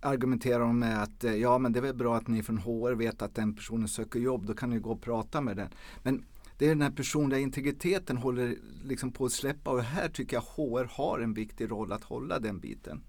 argumenterar 0.00 0.60
de 0.60 0.78
med 0.78 1.02
att 1.02 1.24
eh, 1.24 1.34
ja 1.34 1.58
men 1.58 1.72
det 1.72 1.78
är 1.78 1.82
väl 1.82 1.94
bra 1.94 2.16
att 2.16 2.28
ni 2.28 2.42
från 2.42 2.58
HR 2.58 2.92
vet 2.92 3.22
att 3.22 3.34
den 3.34 3.54
personen 3.54 3.88
söker 3.88 4.20
jobb, 4.20 4.46
då 4.46 4.54
kan 4.54 4.70
ni 4.70 4.78
gå 4.78 4.90
och 4.90 5.02
prata 5.02 5.40
med 5.40 5.56
den. 5.56 5.68
Men 6.02 6.24
det 6.60 6.66
är 6.66 6.68
den 6.68 6.82
här 6.82 6.90
personliga 6.90 7.40
integriteten 7.40 8.16
håller 8.16 8.56
liksom 8.84 9.12
på 9.12 9.24
att 9.24 9.32
släppa 9.32 9.70
och 9.70 9.82
här 9.82 10.08
tycker 10.08 10.36
jag 10.36 10.42
HR 10.42 10.84
har 10.90 11.20
en 11.20 11.34
viktig 11.34 11.70
roll 11.70 11.92
att 11.92 12.04
hålla 12.04 12.38
den 12.38 12.60
biten. 12.60 13.02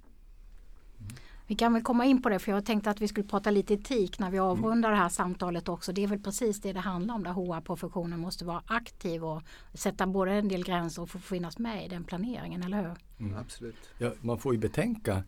Vi 1.47 1.55
kan 1.55 1.73
väl 1.73 1.83
komma 1.83 2.05
in 2.05 2.21
på 2.21 2.29
det 2.29 2.39
för 2.39 2.51
jag 2.51 2.65
tänkte 2.65 2.89
att 2.89 3.01
vi 3.01 3.07
skulle 3.07 3.27
prata 3.27 3.51
lite 3.51 3.73
etik 3.73 4.19
när 4.19 4.31
vi 4.31 4.39
avrundar 4.39 4.91
det 4.91 4.97
här 4.97 5.09
samtalet 5.09 5.69
också. 5.69 5.91
Det 5.91 6.03
är 6.03 6.07
väl 6.07 6.19
precis 6.19 6.61
det 6.61 6.73
det 6.73 6.79
handlar 6.79 7.15
om 7.15 7.23
där 7.23 7.31
HR-professionen 7.31 8.19
måste 8.19 8.45
vara 8.45 8.63
aktiv 8.65 9.23
och 9.25 9.41
sätta 9.73 10.07
både 10.07 10.31
en 10.31 10.47
del 10.47 10.63
gränser 10.63 11.01
och 11.01 11.09
få 11.09 11.19
finnas 11.19 11.59
med 11.59 11.85
i 11.85 11.87
den 11.87 12.03
planeringen, 12.03 12.63
eller 12.63 12.81
hur? 12.81 12.95
Mm. 13.25 13.37
Absolut. 13.37 13.89
Ja, 13.97 14.13
man 14.21 14.39
får 14.39 14.53
ju 14.53 14.59
betänka, 14.59 15.23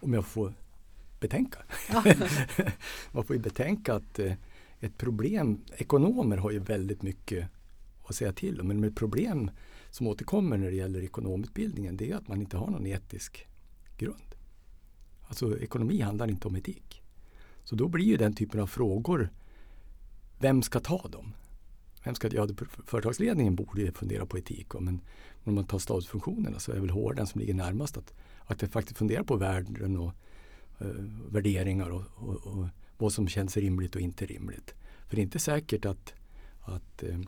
om 0.00 0.14
jag 0.14 0.26
får 0.26 0.54
betänka, 1.20 1.58
Ja. 1.92 2.04
man 3.12 3.24
får 3.24 3.36
ju 3.36 3.42
betänka 3.42 3.94
att 3.94 4.18
eh, 4.18 4.32
ett 4.80 4.98
problem, 4.98 5.60
ekonomer 5.76 6.36
har 6.36 6.50
ju 6.50 6.58
väldigt 6.58 7.02
mycket 7.02 7.48
att 8.08 8.16
säga 8.16 8.32
till 8.32 8.60
om, 8.60 8.68
men 8.68 8.84
ett 8.84 8.96
problem 8.96 9.50
som 9.90 10.06
återkommer 10.06 10.56
när 10.56 10.70
det 10.70 10.76
gäller 10.76 11.04
ekonomutbildningen 11.04 11.96
det 11.96 12.10
är 12.10 12.16
att 12.16 12.28
man 12.28 12.40
inte 12.40 12.56
har 12.56 12.70
någon 12.70 12.86
etisk 12.86 13.46
grund. 13.98 14.34
Alltså 15.28 15.58
ekonomi 15.58 16.00
handlar 16.00 16.30
inte 16.30 16.48
om 16.48 16.56
etik. 16.56 17.02
Så 17.64 17.76
då 17.76 17.88
blir 17.88 18.04
ju 18.04 18.16
den 18.16 18.34
typen 18.34 18.60
av 18.60 18.66
frågor, 18.66 19.30
vem 20.38 20.62
ska 20.62 20.80
ta 20.80 21.08
dem? 21.08 21.34
Vem 22.04 22.14
ska, 22.14 22.28
ja, 22.28 22.48
företagsledningen 22.86 23.56
borde 23.56 23.82
ju 23.82 23.92
fundera 23.92 24.26
på 24.26 24.38
etik, 24.38 24.74
men 24.80 25.00
om 25.44 25.54
man 25.54 25.66
tar 25.66 25.78
stabsfunktionerna 25.78 26.58
så 26.58 26.72
är 26.72 26.80
väl 26.80 26.90
HR 26.90 27.14
den 27.14 27.26
som 27.26 27.40
ligger 27.40 27.54
närmast 27.54 27.96
att, 27.96 28.14
att 28.44 28.72
faktiskt 28.72 28.98
funderar 28.98 29.22
på 29.22 29.36
värden 29.36 29.96
och 29.96 30.12
eh, 30.78 30.86
värderingar 31.30 31.90
och, 31.90 32.04
och, 32.14 32.46
och 32.46 32.66
vad 32.98 33.12
som 33.12 33.28
känns 33.28 33.56
rimligt 33.56 33.94
och 33.94 34.00
inte 34.00 34.26
rimligt. 34.26 34.74
För 35.08 35.16
det 35.16 35.20
är 35.20 35.24
inte 35.24 35.38
säkert 35.38 35.84
att, 35.84 36.14
att 36.60 37.02
eh, 37.02 37.18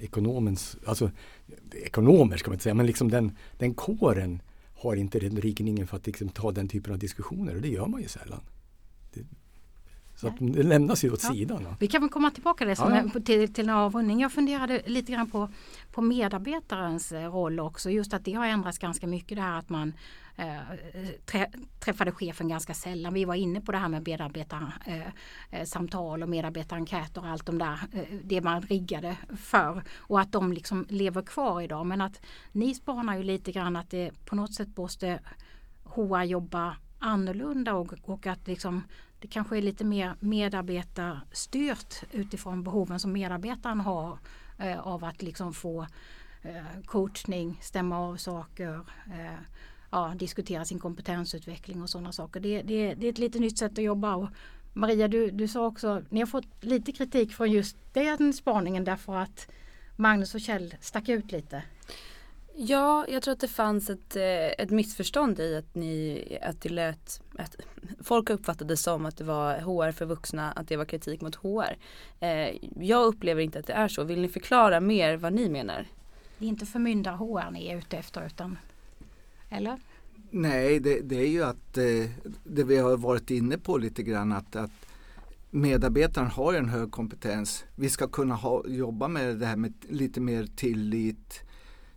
ekonomens, 0.00 0.76
alltså 0.86 1.10
ekonomer 1.72 2.36
ska 2.36 2.50
man 2.50 2.54
inte 2.54 2.62
säga, 2.62 2.74
men 2.74 2.86
liksom 2.86 3.10
den, 3.10 3.36
den 3.58 3.74
kåren 3.74 4.42
har 4.74 4.96
inte 4.96 5.18
den 5.18 5.40
riggningen 5.40 5.86
för 5.86 5.96
att 5.96 6.06
liksom 6.06 6.28
ta 6.28 6.52
den 6.52 6.68
typen 6.68 6.92
av 6.92 6.98
diskussioner 6.98 7.54
och 7.54 7.62
det 7.62 7.68
gör 7.68 7.86
man 7.86 8.02
ju 8.02 8.08
sällan. 8.08 8.40
Så 10.16 10.28
att 10.28 10.34
det 10.38 10.62
lämnas 10.62 11.04
ju 11.04 11.12
åt 11.12 11.20
Ja. 11.22 11.32
sidan. 11.32 11.66
Vi 11.80 11.86
kan 11.88 12.00
väl 12.00 12.10
komma 12.10 12.30
tillbaka 12.30 12.58
till 12.58 12.68
det 12.68 12.76
som 12.76 12.94
Ja, 12.94 13.02
ja. 13.14 13.20
till, 13.20 13.54
till 13.54 13.68
en 13.68 13.74
avrundning. 13.74 14.20
Jag 14.20 14.32
funderade 14.32 14.82
lite 14.86 15.12
grann 15.12 15.30
på, 15.30 15.48
på 15.92 16.02
medarbetarens 16.02 17.12
eh, 17.12 17.30
roll 17.32 17.60
också. 17.60 17.90
Just 17.90 18.14
att 18.14 18.24
det 18.24 18.32
har 18.32 18.46
ändrats 18.46 18.78
ganska 18.78 19.06
mycket 19.06 19.36
det 19.36 19.42
här 19.42 19.58
att 19.58 19.68
man 19.68 19.92
eh, 20.36 20.56
trä, 21.26 21.50
träffade 21.80 22.12
chefen 22.12 22.48
ganska 22.48 22.74
sällan. 22.74 23.14
Vi 23.14 23.24
var 23.24 23.34
inne 23.34 23.60
på 23.60 23.72
det 23.72 23.78
här 23.78 23.88
med 23.88 24.06
medarbetarsamtal 24.06 26.18
eh, 26.18 26.20
eh, 26.20 26.22
och 26.22 26.28
medarbetarenkäter 26.28 27.20
och 27.20 27.26
allt 27.28 27.46
de 27.46 27.58
där, 27.58 27.78
eh, 27.92 28.02
det 28.24 28.40
man 28.40 28.62
riggade 28.62 29.16
för. 29.36 29.82
Och 29.96 30.20
att 30.20 30.32
de 30.32 30.52
liksom 30.52 30.86
lever 30.88 31.22
kvar 31.22 31.60
idag. 31.62 31.86
Men 31.86 32.00
att 32.00 32.20
ni 32.52 32.74
spanar 32.74 33.16
ju 33.16 33.22
lite 33.22 33.52
grann 33.52 33.76
att 33.76 33.90
det 33.90 34.10
på 34.24 34.36
något 34.36 34.54
sätt 34.54 34.76
måste 34.76 35.18
HR 35.84 36.22
jobba 36.22 36.76
annorlunda 36.98 37.74
och, 37.74 37.92
och 38.02 38.26
att 38.26 38.46
liksom 38.46 38.82
det 39.26 39.32
kanske 39.32 39.56
är 39.56 39.62
lite 39.62 39.84
mer 39.84 40.14
medarbetarstyrt 40.20 42.04
utifrån 42.12 42.62
behoven 42.62 43.00
som 43.00 43.12
medarbetaren 43.12 43.80
har 43.80 44.18
eh, 44.58 44.80
av 44.80 45.04
att 45.04 45.22
liksom 45.22 45.52
få 45.52 45.86
eh, 46.42 46.80
coachning, 46.84 47.58
stämma 47.62 47.98
av 47.98 48.16
saker, 48.16 48.74
eh, 49.06 49.38
ja, 49.90 50.14
diskutera 50.16 50.64
sin 50.64 50.78
kompetensutveckling 50.78 51.82
och 51.82 51.90
sådana 51.90 52.12
saker. 52.12 52.40
Det, 52.40 52.62
det, 52.62 52.94
det 52.94 53.06
är 53.06 53.12
ett 53.12 53.18
lite 53.18 53.38
nytt 53.38 53.58
sätt 53.58 53.72
att 53.72 53.84
jobba. 53.84 54.14
Och 54.14 54.28
Maria, 54.72 55.08
du, 55.08 55.30
du 55.30 55.48
sa 55.48 55.66
också, 55.66 56.02
ni 56.08 56.20
har 56.20 56.26
fått 56.26 56.64
lite 56.64 56.92
kritik 56.92 57.32
från 57.32 57.50
just 57.50 57.76
den 57.92 58.32
spaningen 58.32 58.84
därför 58.84 59.16
att 59.16 59.50
Magnus 59.96 60.34
och 60.34 60.40
Kjell 60.40 60.74
stack 60.80 61.08
ut 61.08 61.32
lite. 61.32 61.62
Ja, 62.58 63.06
jag 63.08 63.22
tror 63.22 63.32
att 63.32 63.40
det 63.40 63.48
fanns 63.48 63.90
ett, 63.90 64.16
eh, 64.16 64.46
ett 64.58 64.70
missförstånd 64.70 65.40
i 65.40 65.56
att 65.56 65.74
ni, 65.74 66.22
att 66.42 66.60
det 66.60 66.68
lät, 66.68 67.22
att 67.38 67.56
folk 68.02 68.30
uppfattade 68.30 68.72
det 68.72 68.76
som 68.76 69.06
att 69.06 69.16
det 69.16 69.24
var 69.24 69.58
HR 69.58 69.92
för 69.92 70.06
vuxna, 70.06 70.52
att 70.52 70.68
det 70.68 70.76
var 70.76 70.84
kritik 70.84 71.20
mot 71.20 71.34
HR. 71.34 71.76
Eh, 72.20 72.56
jag 72.80 73.06
upplever 73.06 73.42
inte 73.42 73.58
att 73.58 73.66
det 73.66 73.72
är 73.72 73.88
så. 73.88 74.04
Vill 74.04 74.20
ni 74.20 74.28
förklara 74.28 74.80
mer 74.80 75.16
vad 75.16 75.32
ni 75.32 75.48
menar? 75.48 75.86
Det 76.38 76.44
är 76.44 76.48
inte 76.48 76.66
förmyndar 76.66 77.16
HR 77.16 77.50
ni 77.50 77.66
är 77.66 77.78
ute 77.78 77.96
efter 77.96 78.26
utan 78.26 78.58
eller? 79.50 79.80
Nej, 80.30 80.80
det, 80.80 81.00
det 81.00 81.16
är 81.16 81.28
ju 81.28 81.44
att 81.44 81.78
eh, 81.78 82.10
det 82.44 82.64
vi 82.64 82.78
har 82.78 82.96
varit 82.96 83.30
inne 83.30 83.58
på 83.58 83.78
lite 83.78 84.02
grann 84.02 84.32
att, 84.32 84.56
att 84.56 84.86
medarbetaren 85.50 86.30
har 86.30 86.54
en 86.54 86.68
hög 86.68 86.90
kompetens. 86.90 87.64
Vi 87.74 87.88
ska 87.88 88.08
kunna 88.08 88.34
ha, 88.34 88.64
jobba 88.68 89.08
med 89.08 89.36
det 89.36 89.46
här 89.46 89.56
med 89.56 89.74
lite 89.88 90.20
mer 90.20 90.46
tillit 90.56 91.45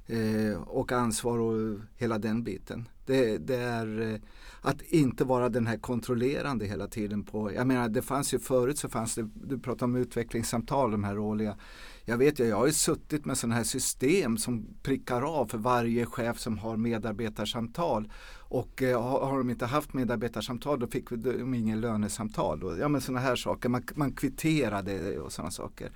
eh, 0.10 0.62
och 0.62 0.92
ansvar 0.92 1.40
och 1.40 1.80
hela 1.96 2.18
den 2.18 2.44
biten. 2.44 2.90
Det, 3.06 3.38
det 3.38 3.56
är 3.56 4.14
eh, 4.14 4.20
att 4.62 4.82
inte 4.82 5.24
vara 5.24 5.50
den 5.50 5.68
här 5.68 5.78
kontrollerande 5.78 6.66
hela 6.66 6.88
tiden 6.88 7.24
på, 7.24 7.54
jag 7.54 7.68
menar 7.68 7.90
det 7.90 8.02
fanns 8.02 8.34
ju 8.34 8.40
förut 8.40 8.78
så 8.78 8.90
fanns 8.90 9.16
det, 9.16 9.30
du 9.34 9.60
pratar 9.60 9.86
om 9.86 9.96
utvecklingssamtal, 9.96 10.92
de 10.92 11.04
här 11.04 11.18
årliga. 11.18 11.58
Jag 12.06 12.18
vet 12.18 12.40
ju, 12.40 12.46
jag 12.46 12.58
har 12.58 12.66
ju 12.66 12.74
suttit 12.74 13.26
med 13.26 13.38
sådana 13.38 13.56
här 13.56 13.64
system 13.64 14.38
som 14.38 14.68
prickar 14.84 15.22
av 15.22 15.48
för 15.48 15.58
varje 15.58 16.06
chef 16.06 16.40
som 16.40 16.58
har 16.58 16.78
medarbetarsamtal. 16.78 18.12
Och 18.38 18.82
eh, 18.82 19.02
har, 19.02 19.26
har 19.26 19.38
de 19.38 19.50
inte 19.50 19.66
haft 19.66 19.94
medarbetarsamtal 19.94 20.80
då 20.80 20.88
fick 20.88 21.10
de 21.10 21.54
ingen 21.54 21.82
lönesamtal. 21.82 22.64
Och, 22.64 22.78
ja 22.80 22.88
men 22.88 23.02
sådana 23.02 23.20
här 23.20 23.36
saker, 23.36 23.70
man, 23.70 23.84
man 23.96 24.12
kvitterade 24.12 25.20
och 25.20 25.32
sådana 25.32 25.52
saker. 25.52 25.92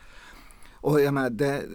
Och 0.83 1.01
jag, 1.01 1.13
menar, 1.13 1.29
det, 1.29 1.65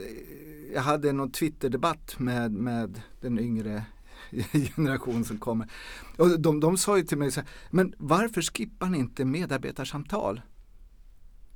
jag 0.74 0.82
hade 0.82 1.12
någon 1.12 1.32
twitterdebatt 1.32 2.18
med, 2.18 2.52
med 2.52 3.00
den 3.20 3.38
yngre 3.38 3.84
generation 4.76 5.24
som 5.24 5.38
kommer. 5.38 5.70
Och 6.16 6.40
de, 6.40 6.60
de 6.60 6.76
sa 6.76 6.96
ju 6.96 7.04
till 7.04 7.18
mig 7.18 7.30
så 7.30 7.40
här, 7.40 7.48
men 7.70 7.94
varför 7.98 8.42
skippar 8.42 8.86
ni 8.86 8.98
inte 8.98 9.24
medarbetarsamtal? 9.24 10.40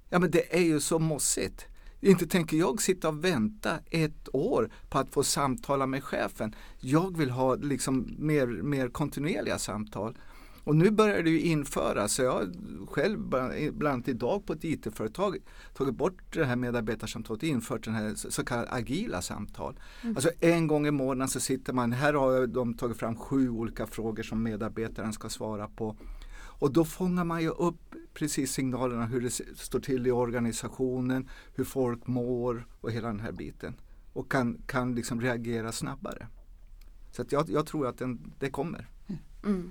Ja 0.08 0.18
men 0.18 0.30
det 0.30 0.56
är 0.56 0.62
ju 0.62 0.80
så 0.80 0.98
mossigt. 0.98 1.66
Inte 2.00 2.26
tänker 2.26 2.56
jag 2.56 2.82
sitta 2.82 3.08
och 3.08 3.24
vänta 3.24 3.78
ett 3.90 4.28
år 4.32 4.70
på 4.88 4.98
att 4.98 5.10
få 5.10 5.22
samtala 5.22 5.86
med 5.86 6.04
chefen. 6.04 6.54
Jag 6.80 7.16
vill 7.16 7.30
ha 7.30 7.54
liksom 7.54 8.14
mer, 8.18 8.46
mer 8.46 8.88
kontinuerliga 8.88 9.58
samtal. 9.58 10.18
Och 10.64 10.76
nu 10.76 10.90
börjar 10.90 11.22
det 11.22 11.30
ju 11.30 11.40
införas. 11.40 12.12
Så 12.12 12.22
jag 12.22 12.32
har 12.32 12.48
själv 12.86 13.18
bland 13.72 13.94
annat 13.94 14.08
idag 14.08 14.46
på 14.46 14.52
ett 14.52 14.64
IT-företag 14.64 15.36
tagit 15.74 15.94
bort 15.94 16.34
det 16.34 16.44
här 16.44 16.56
medarbetarsamtalet 16.56 17.42
och 17.42 17.48
infört 17.48 17.84
den 17.84 17.94
här 17.94 18.14
så 18.14 18.44
kallade 18.44 18.70
agila 18.70 19.22
samtal. 19.22 19.78
Mm. 20.02 20.16
Alltså 20.16 20.30
en 20.40 20.66
gång 20.66 20.86
i 20.86 20.90
månaden 20.90 21.28
så 21.28 21.40
sitter 21.40 21.72
man, 21.72 21.92
här 21.92 22.14
har 22.14 22.46
de 22.46 22.74
tagit 22.74 22.96
fram 22.96 23.16
sju 23.16 23.50
olika 23.50 23.86
frågor 23.86 24.22
som 24.22 24.42
medarbetaren 24.42 25.12
ska 25.12 25.28
svara 25.28 25.68
på. 25.68 25.96
Och 26.62 26.72
då 26.72 26.84
fångar 26.84 27.24
man 27.24 27.42
ju 27.42 27.48
upp 27.48 27.94
precis 28.14 28.52
signalerna 28.52 29.06
hur 29.06 29.20
det 29.20 29.30
står 29.56 29.80
till 29.80 30.06
i 30.06 30.10
organisationen, 30.10 31.28
hur 31.54 31.64
folk 31.64 32.06
mår 32.06 32.66
och 32.80 32.90
hela 32.92 33.08
den 33.08 33.20
här 33.20 33.32
biten. 33.32 33.74
Och 34.12 34.30
kan, 34.30 34.62
kan 34.66 34.94
liksom 34.94 35.20
reagera 35.20 35.72
snabbare. 35.72 36.26
Så 37.12 37.24
jag, 37.28 37.50
jag 37.50 37.66
tror 37.66 37.86
att 37.86 37.98
den, 37.98 38.32
det 38.38 38.50
kommer. 38.50 38.88
Mm. 39.44 39.70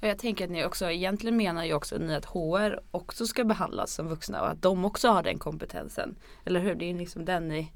Jag 0.00 0.18
tänker 0.18 0.44
att 0.44 0.50
ni 0.50 0.64
också, 0.64 0.90
egentligen 0.90 1.36
menar 1.36 1.64
ju 1.64 1.74
också 1.74 1.98
ni 1.98 2.14
att 2.14 2.24
HR 2.24 2.80
också 2.90 3.26
ska 3.26 3.44
behandlas 3.44 3.92
som 3.92 4.08
vuxna 4.08 4.40
och 4.40 4.50
att 4.50 4.62
de 4.62 4.84
också 4.84 5.08
har 5.08 5.22
den 5.22 5.38
kompetensen. 5.38 6.16
Eller 6.44 6.60
hur? 6.60 6.74
Det 6.74 6.90
är 6.90 6.94
liksom 6.94 7.24
den 7.24 7.48
ni 7.48 7.72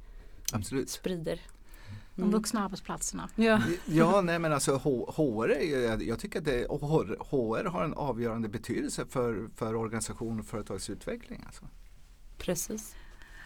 Absolut. 0.53 0.91
sprider. 0.91 1.41
De 2.17 2.31
vuxna 2.31 2.65
arbetsplatserna. 2.65 3.29
Ja. 3.35 3.63
Ja, 3.87 4.21
nej 4.21 4.39
men 4.39 4.53
alltså 4.53 4.77
HR, 4.77 5.51
är, 5.51 6.03
jag, 6.03 6.19
tycker 6.19 6.39
att 6.39 6.45
det, 6.45 6.67
HR, 6.69 7.65
har 7.65 7.85
en 7.85 7.95
avgörande 7.95 8.49
betydelse 8.49 9.07
för, 9.07 9.49
för 9.57 9.75
organisation 9.75 10.41
och 10.41 10.47
företagsutveckling. 10.47 11.43
Alltså. 11.47 11.65
Precis. 12.39 12.97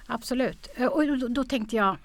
Absolut. 0.06 0.68
Eh, 0.74 0.86
Och 0.86 1.30
då, 1.30 1.44
tänkte 1.44 1.76
jag, 1.76 1.96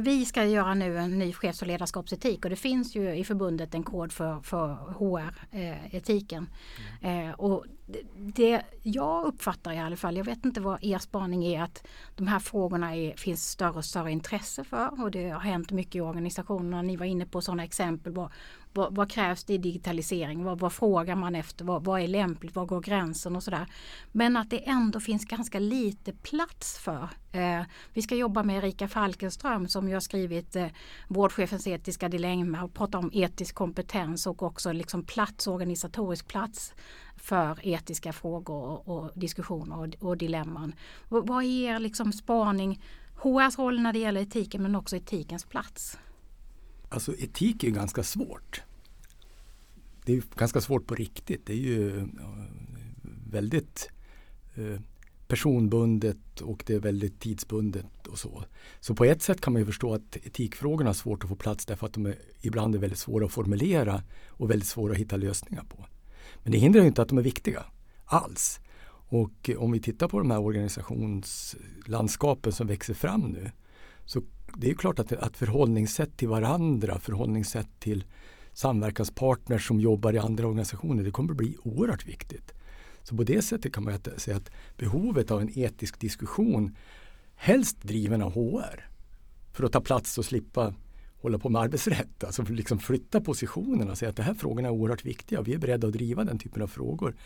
vi 0.00 0.24
ska 0.24 0.44
göra 0.44 0.74
nu 0.74 0.98
en 0.98 1.18
ny 1.18 1.32
chefs 1.32 1.62
och 1.62 1.68
ledarskapsetik 1.68 2.44
och 2.44 2.50
det 2.50 2.56
finns 2.56 2.96
ju 2.96 3.14
i 3.14 3.24
förbundet 3.24 3.74
en 3.74 3.82
kod 3.82 4.12
för, 4.12 4.40
för 4.40 4.74
HR-etiken. 4.74 6.48
Eh, 7.02 7.30
och 7.30 7.64
det, 7.86 8.02
det 8.16 8.62
jag 8.82 9.26
uppfattar 9.26 9.72
i 9.72 9.78
alla 9.78 9.96
fall, 9.96 10.16
jag 10.16 10.24
vet 10.24 10.44
inte 10.44 10.60
vad 10.60 10.84
er 10.84 10.98
spaning 10.98 11.44
är, 11.44 11.62
att 11.62 11.86
de 12.16 12.26
här 12.26 12.38
frågorna 12.38 12.96
är, 12.96 13.16
finns 13.16 13.50
större 13.50 13.70
och 13.72 13.84
större 13.84 14.12
intresse 14.12 14.64
för 14.64 15.02
och 15.02 15.10
det 15.10 15.30
har 15.30 15.40
hänt 15.40 15.70
mycket 15.70 15.94
i 15.94 16.00
organisationerna. 16.00 16.82
Ni 16.82 16.96
var 16.96 17.06
inne 17.06 17.26
på 17.26 17.40
sådana 17.40 17.64
exempel. 17.64 18.12
Vad, 18.12 18.32
vad, 18.72 18.94
vad 18.94 19.10
krävs 19.10 19.44
det 19.44 19.54
i 19.54 19.58
digitalisering? 19.58 20.44
Vad, 20.44 20.58
vad 20.58 20.72
frågar 20.72 21.16
man 21.16 21.34
efter? 21.34 21.64
Vad, 21.64 21.84
vad 21.84 22.00
är 22.00 22.08
lämpligt? 22.08 22.54
Var 22.54 22.66
går 22.66 22.80
gränsen 22.80 23.36
och 23.36 23.42
sådär. 23.42 23.66
Men 24.12 24.36
att 24.36 24.50
det 24.50 24.68
ändå 24.68 25.00
finns 25.00 25.24
ganska 25.24 25.58
lite 25.58 26.12
plats 26.12 26.78
för. 26.78 27.08
Eh, 27.36 27.62
vi 27.92 28.02
ska 28.02 28.14
jobba 28.14 28.42
med 28.42 28.56
Erika 28.56 28.88
Falkenström 28.88 29.68
som 29.68 29.88
ju 29.88 29.94
har 29.94 30.00
skrivit 30.00 30.56
eh, 30.56 30.66
Vårdchefens 31.08 31.66
etiska 31.66 32.08
dilemma 32.08 32.62
och 32.62 32.74
pratar 32.74 32.98
om 32.98 33.10
etisk 33.12 33.54
kompetens 33.54 34.26
och 34.26 34.42
också 34.42 34.72
liksom 34.72 35.02
plats, 35.02 35.46
organisatorisk 35.46 36.28
plats 36.28 36.74
för 37.16 37.58
etiska 37.62 38.12
frågor 38.12 38.62
och, 38.62 38.88
och 38.88 39.10
diskussioner 39.14 39.78
och, 39.78 40.08
och 40.08 40.16
dilemman. 40.16 40.74
Vad, 41.08 41.26
vad 41.26 41.44
är 41.44 41.74
er 41.74 41.78
liksom 41.78 42.12
spaning? 42.12 42.82
HRs 43.14 43.58
roll 43.58 43.80
när 43.80 43.92
det 43.92 43.98
gäller 43.98 44.20
etiken 44.20 44.62
men 44.62 44.76
också 44.76 44.96
etikens 44.96 45.44
plats. 45.44 45.98
Alltså 46.88 47.14
etik 47.14 47.64
är 47.64 47.70
ganska 47.70 48.02
svårt. 48.02 48.62
Det 50.04 50.12
är 50.12 50.22
ganska 50.36 50.60
svårt 50.60 50.86
på 50.86 50.94
riktigt. 50.94 51.46
Det 51.46 51.52
är 51.52 51.56
ju 51.56 52.08
väldigt 53.30 53.90
eh, 54.54 54.80
personbundet 55.28 56.40
och 56.40 56.62
det 56.66 56.74
är 56.74 56.80
väldigt 56.80 57.20
tidsbundet 57.20 58.06
och 58.06 58.18
så. 58.18 58.44
Så 58.80 58.94
på 58.94 59.04
ett 59.04 59.22
sätt 59.22 59.40
kan 59.40 59.52
man 59.52 59.62
ju 59.62 59.66
förstå 59.66 59.94
att 59.94 60.16
etikfrågorna 60.16 60.88
har 60.88 60.94
svårt 60.94 61.24
att 61.24 61.28
få 61.28 61.36
plats 61.36 61.66
därför 61.66 61.86
att 61.86 61.92
de 61.92 62.06
är, 62.06 62.14
ibland 62.40 62.74
är 62.74 62.78
väldigt 62.78 62.98
svåra 62.98 63.26
att 63.26 63.32
formulera 63.32 64.02
och 64.28 64.50
väldigt 64.50 64.68
svåra 64.68 64.92
att 64.92 64.98
hitta 64.98 65.16
lösningar 65.16 65.64
på. 65.68 65.86
Men 66.42 66.52
det 66.52 66.58
hindrar 66.58 66.80
ju 66.80 66.86
inte 66.86 67.02
att 67.02 67.08
de 67.08 67.18
är 67.18 67.22
viktiga 67.22 67.64
alls. 68.04 68.60
Och 69.08 69.50
om 69.58 69.72
vi 69.72 69.80
tittar 69.80 70.08
på 70.08 70.18
de 70.18 70.30
här 70.30 70.40
organisationslandskapen 70.40 72.52
som 72.52 72.66
växer 72.66 72.94
fram 72.94 73.20
nu 73.20 73.50
så 74.04 74.22
det 74.54 74.66
är 74.66 74.70
ju 74.70 74.76
klart 74.76 74.98
att, 74.98 75.12
att 75.12 75.36
förhållningssätt 75.36 76.16
till 76.16 76.28
varandra, 76.28 76.98
förhållningssätt 76.98 77.80
till 77.80 78.04
samverkanspartners 78.52 79.66
som 79.66 79.80
jobbar 79.80 80.12
i 80.12 80.18
andra 80.18 80.46
organisationer, 80.46 81.04
det 81.04 81.10
kommer 81.10 81.30
att 81.30 81.36
bli 81.36 81.56
oerhört 81.62 82.08
viktigt. 82.08 82.52
Så 83.08 83.16
på 83.16 83.24
det 83.24 83.42
sättet 83.42 83.72
kan 83.72 83.84
man 83.84 83.98
säga 84.16 84.36
att 84.36 84.50
behovet 84.76 85.30
av 85.30 85.40
en 85.40 85.58
etisk 85.58 86.00
diskussion, 86.00 86.76
helst 87.34 87.82
driven 87.82 88.22
av 88.22 88.32
HR, 88.32 88.88
för 89.52 89.64
att 89.64 89.72
ta 89.72 89.80
plats 89.80 90.18
och 90.18 90.24
slippa 90.24 90.74
hålla 91.16 91.38
på 91.38 91.48
med 91.48 91.62
arbetsrätt, 91.62 92.24
alltså 92.24 92.42
liksom 92.42 92.78
flytta 92.78 93.20
positionerna 93.20 93.90
och 93.90 93.98
säga 93.98 94.08
att 94.08 94.16
de 94.16 94.22
här 94.22 94.34
frågorna 94.34 94.68
är 94.68 94.72
oerhört 94.72 95.04
viktiga 95.04 95.40
och 95.40 95.48
vi 95.48 95.54
är 95.54 95.58
beredda 95.58 95.86
att 95.86 95.92
driva 95.92 96.24
den 96.24 96.38
typen 96.38 96.62
av 96.62 96.66
frågor. 96.66 97.16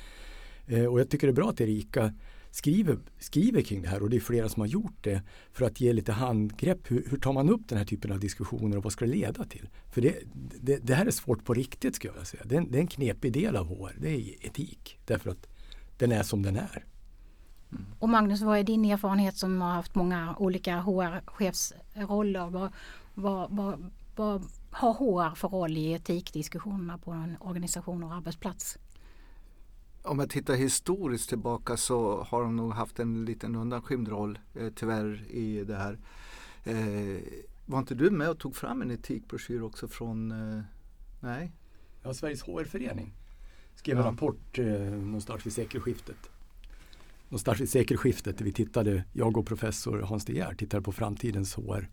Eh, 0.66 0.84
och 0.84 1.00
jag 1.00 1.10
tycker 1.10 1.26
det 1.26 1.30
är 1.30 1.34
bra 1.34 1.50
att 1.50 1.60
Erika 1.60 2.14
skriver, 2.50 2.98
skriver 3.18 3.62
kring 3.62 3.82
det 3.82 3.88
här 3.88 4.02
och 4.02 4.10
det 4.10 4.16
är 4.16 4.20
flera 4.20 4.48
som 4.48 4.60
har 4.60 4.66
gjort 4.66 5.04
det 5.04 5.22
för 5.52 5.66
att 5.66 5.80
ge 5.80 5.92
lite 5.92 6.12
handgrepp. 6.12 6.90
Hur, 6.90 7.06
hur 7.10 7.18
tar 7.18 7.32
man 7.32 7.50
upp 7.50 7.68
den 7.68 7.78
här 7.78 7.84
typen 7.84 8.12
av 8.12 8.20
diskussioner 8.20 8.76
och 8.76 8.84
vad 8.84 8.92
ska 8.92 9.04
det 9.04 9.10
leda 9.10 9.44
till? 9.44 9.68
För 9.92 10.00
det, 10.00 10.14
det, 10.60 10.76
det 10.76 10.94
här 10.94 11.06
är 11.06 11.10
svårt 11.10 11.44
på 11.44 11.54
riktigt 11.54 11.96
skulle 11.96 12.12
jag 12.16 12.26
säga. 12.26 12.42
Det 12.46 12.54
är, 12.54 12.58
en, 12.58 12.70
det 12.70 12.78
är 12.78 12.80
en 12.80 12.86
knepig 12.86 13.32
del 13.32 13.56
av 13.56 13.66
HR, 13.66 13.96
det 14.00 14.08
är 14.08 14.46
etik. 14.46 14.98
Därför 15.06 15.30
att 15.30 15.46
den 16.00 16.12
är 16.12 16.22
som 16.22 16.42
den 16.42 16.56
är. 16.56 16.84
Och 17.98 18.08
Magnus, 18.08 18.42
vad 18.42 18.58
är 18.58 18.64
din 18.64 18.84
erfarenhet 18.84 19.36
som 19.36 19.60
har 19.60 19.72
haft 19.72 19.94
många 19.94 20.36
olika 20.38 20.80
HR-chefsroller? 20.80 22.50
Vad, 22.50 22.72
vad, 23.14 23.50
vad, 23.50 23.90
vad 24.16 24.44
har 24.70 24.92
HR 24.92 25.34
för 25.34 25.48
roll 25.48 25.76
i 25.76 25.92
etikdiskussionerna 25.92 26.98
på 26.98 27.10
en 27.10 27.36
organisation 27.40 28.04
och 28.04 28.14
arbetsplats? 28.14 28.78
Om 30.02 30.18
jag 30.18 30.30
tittar 30.30 30.54
historiskt 30.54 31.28
tillbaka 31.28 31.76
så 31.76 32.22
har 32.22 32.42
de 32.42 32.56
nog 32.56 32.72
haft 32.72 32.98
en 32.98 33.24
liten 33.24 33.54
undanskymd 33.54 34.08
roll 34.08 34.38
eh, 34.54 34.68
tyvärr 34.74 35.30
i 35.30 35.64
det 35.64 35.76
här. 35.76 35.98
Eh, 36.64 37.22
var 37.66 37.78
inte 37.78 37.94
du 37.94 38.10
med 38.10 38.30
och 38.30 38.38
tog 38.38 38.56
fram 38.56 38.82
en 38.82 38.90
etikbroschyr 38.90 39.62
också 39.62 39.88
från, 39.88 40.30
eh, 40.30 40.62
nej? 41.20 41.52
Ja, 42.02 42.14
Sveriges 42.14 42.42
HR-förening 42.42 43.12
skrev 43.80 43.98
en 43.98 44.04
rapport 44.04 44.58
eh, 44.58 44.64
någonstans 44.66 45.46
vid 45.46 45.52
sekelskiftet. 45.52 46.30
Någonstans 47.28 47.60
vid 47.60 47.70
sekelskiftet 47.70 48.40
vi 48.40 48.52
tittade, 48.52 49.04
jag 49.12 49.36
och 49.36 49.46
professor 49.46 50.00
Hans 50.00 50.24
De 50.24 50.32
Geer 50.32 50.54
tittade 50.54 50.82
på 50.82 50.92
framtidens 50.92 51.54
HR, 51.54 51.88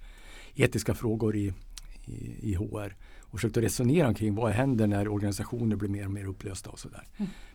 etiska 0.55 0.95
frågor 0.95 1.35
i, 1.35 1.53
i, 2.05 2.51
i 2.51 2.55
HR 2.55 2.95
och 3.19 3.39
försökte 3.39 3.61
resonera 3.61 4.13
kring 4.13 4.35
vad 4.35 4.51
händer 4.51 4.87
när 4.87 5.07
organisationer 5.07 5.75
blir 5.75 5.89
mer 5.89 6.05
och 6.05 6.11
mer 6.11 6.25
upplösta 6.25 6.69
och 6.69 6.79
sådär. 6.79 7.03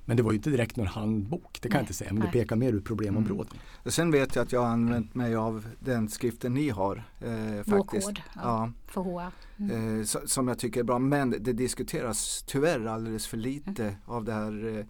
Men 0.05 0.17
det 0.17 0.23
var 0.23 0.33
ju 0.33 0.37
inte 0.37 0.51
direkt 0.51 0.77
någon 0.77 0.87
handbok, 0.87 1.59
det 1.62 1.69
kan 1.69 1.77
jag 1.79 1.83
Nej, 1.83 1.83
inte 1.83 1.95
säga, 1.95 2.12
men 2.12 2.19
nej. 2.23 2.29
det 2.33 2.38
pekar 2.38 2.57
mer 2.57 2.73
ut 2.73 2.85
problemområden. 2.85 3.55
Och 3.83 3.93
sen 3.93 4.11
vet 4.11 4.37
jag 4.37 4.43
att 4.43 4.53
jag 4.53 4.61
har 4.61 4.69
använt 4.69 5.15
mig 5.15 5.35
av 5.37 5.67
den 5.81 6.09
skriften 6.09 6.55
ni 6.55 6.69
har. 6.69 7.05
Eh, 7.21 7.65
faktiskt. 7.65 8.07
kod 8.07 8.23
ja, 8.35 8.41
Ja. 8.43 8.73
för 8.87 9.01
HR. 9.01 9.33
Mm. 9.59 9.71
Eh, 9.71 10.03
so- 10.03 10.27
som 10.27 10.49
jag 10.49 10.59
tycker 10.59 10.81
är 10.81 10.85
bra. 10.85 10.99
Men 10.99 11.31
det 11.31 11.53
diskuteras 11.53 12.45
tyvärr 12.47 12.87
alldeles 12.87 13.27
för 13.27 13.37
lite 13.37 13.97
av 14.05 14.25
det 14.25 14.33
här. 14.33 14.79
Eh, 14.79 14.85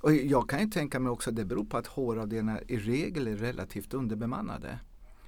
och 0.00 0.12
jag 0.14 0.48
kan 0.48 0.60
ju 0.60 0.66
tänka 0.66 1.00
mig 1.00 1.10
också 1.10 1.30
att 1.30 1.36
det 1.36 1.44
beror 1.44 1.64
på 1.64 1.76
att 1.76 1.86
HR-avdelningar 1.86 2.62
i 2.68 2.76
regel 2.76 3.26
är 3.28 3.36
relativt 3.36 3.94
underbemannade. 3.94 4.78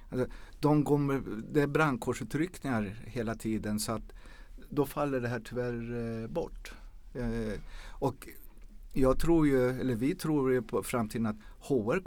Alltså, 0.09 0.27
de 0.59 0.83
går, 0.83 1.23
det 1.53 1.61
är 1.61 1.67
brandkårsutryckningar 1.67 2.95
hela 3.05 3.35
tiden 3.35 3.79
så 3.79 3.91
att 3.91 4.11
då 4.69 4.85
faller 4.85 5.19
det 5.21 5.27
här 5.27 5.39
tyvärr 5.45 6.21
eh, 6.23 6.27
bort. 6.29 6.73
Eh, 7.13 7.59
och 7.89 8.27
jag 8.97 9.19
tror 9.19 9.47
ju, 9.47 9.69
eller 9.69 9.95
vi 9.95 10.15
tror 10.15 10.53
ju 10.53 10.61
på 10.61 10.83
framtiden 10.83 11.25
att 11.25 11.35
HR 11.59 12.01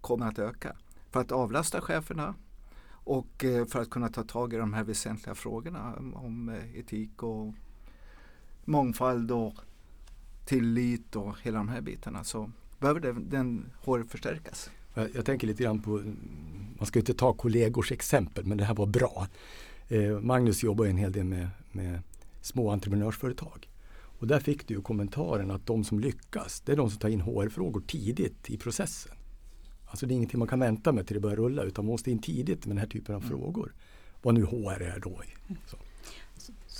kommer 0.00 0.26
att 0.26 0.38
öka. 0.38 0.76
För 1.10 1.20
att 1.20 1.32
avlasta 1.32 1.80
cheferna 1.80 2.34
och 2.90 3.44
eh, 3.44 3.66
för 3.66 3.80
att 3.80 3.90
kunna 3.90 4.08
ta 4.08 4.22
tag 4.22 4.54
i 4.54 4.56
de 4.56 4.74
här 4.74 4.84
väsentliga 4.84 5.34
frågorna 5.34 5.94
om, 6.14 6.48
eh, 6.48 6.78
etik 6.78 7.22
och 7.22 7.54
mångfald 8.64 9.30
och 9.30 9.54
tillit 10.44 11.16
och 11.16 11.36
hela 11.42 11.58
de 11.58 11.68
här 11.68 11.80
bitarna 11.80 12.24
så 12.24 12.50
behöver 12.78 13.00
den, 13.00 13.28
den 13.28 13.70
HR 13.84 14.02
förstärkas. 14.02 14.70
Jag, 15.14 15.24
tänker 15.24 15.46
lite 15.46 15.62
grann 15.62 15.82
på, 15.82 15.90
man 16.78 16.86
ska 16.86 16.98
ju 16.98 17.00
inte 17.00 17.14
ta 17.14 17.32
kollegors 17.32 17.92
exempel, 17.92 18.46
men 18.46 18.58
det 18.58 18.64
här 18.64 18.74
var 18.74 18.86
bra. 18.86 19.26
Eh, 19.88 20.20
Magnus 20.20 20.62
jobbar 20.62 20.84
ju 20.84 20.90
en 20.90 20.96
hel 20.96 21.12
del 21.12 21.24
med, 21.24 21.48
med 21.72 22.00
små 22.40 22.70
entreprenörsföretag. 22.70 23.71
Och 24.22 24.28
där 24.28 24.40
fick 24.40 24.68
du 24.68 24.80
kommentaren 24.80 25.50
att 25.50 25.66
de 25.66 25.84
som 25.84 26.00
lyckas, 26.00 26.60
det 26.60 26.72
är 26.72 26.76
de 26.76 26.90
som 26.90 26.98
tar 26.98 27.08
in 27.08 27.20
HR-frågor 27.20 27.80
tidigt 27.86 28.50
i 28.50 28.56
processen. 28.56 29.16
Alltså 29.86 30.06
det 30.06 30.14
är 30.14 30.16
ingenting 30.16 30.38
man 30.38 30.48
kan 30.48 30.60
vänta 30.60 30.92
med 30.92 31.06
till 31.06 31.14
det 31.14 31.20
börjar 31.20 31.36
rulla 31.36 31.62
utan 31.62 31.84
man 31.84 31.92
måste 31.92 32.10
in 32.10 32.18
tidigt 32.18 32.66
med 32.66 32.76
den 32.76 32.78
här 32.78 32.86
typen 32.86 33.14
av 33.14 33.20
frågor. 33.20 33.74
Vad 34.22 34.34
nu 34.34 34.44
HR 34.44 34.82
är 34.82 35.00
då. 35.00 35.20
Så. 35.66 35.76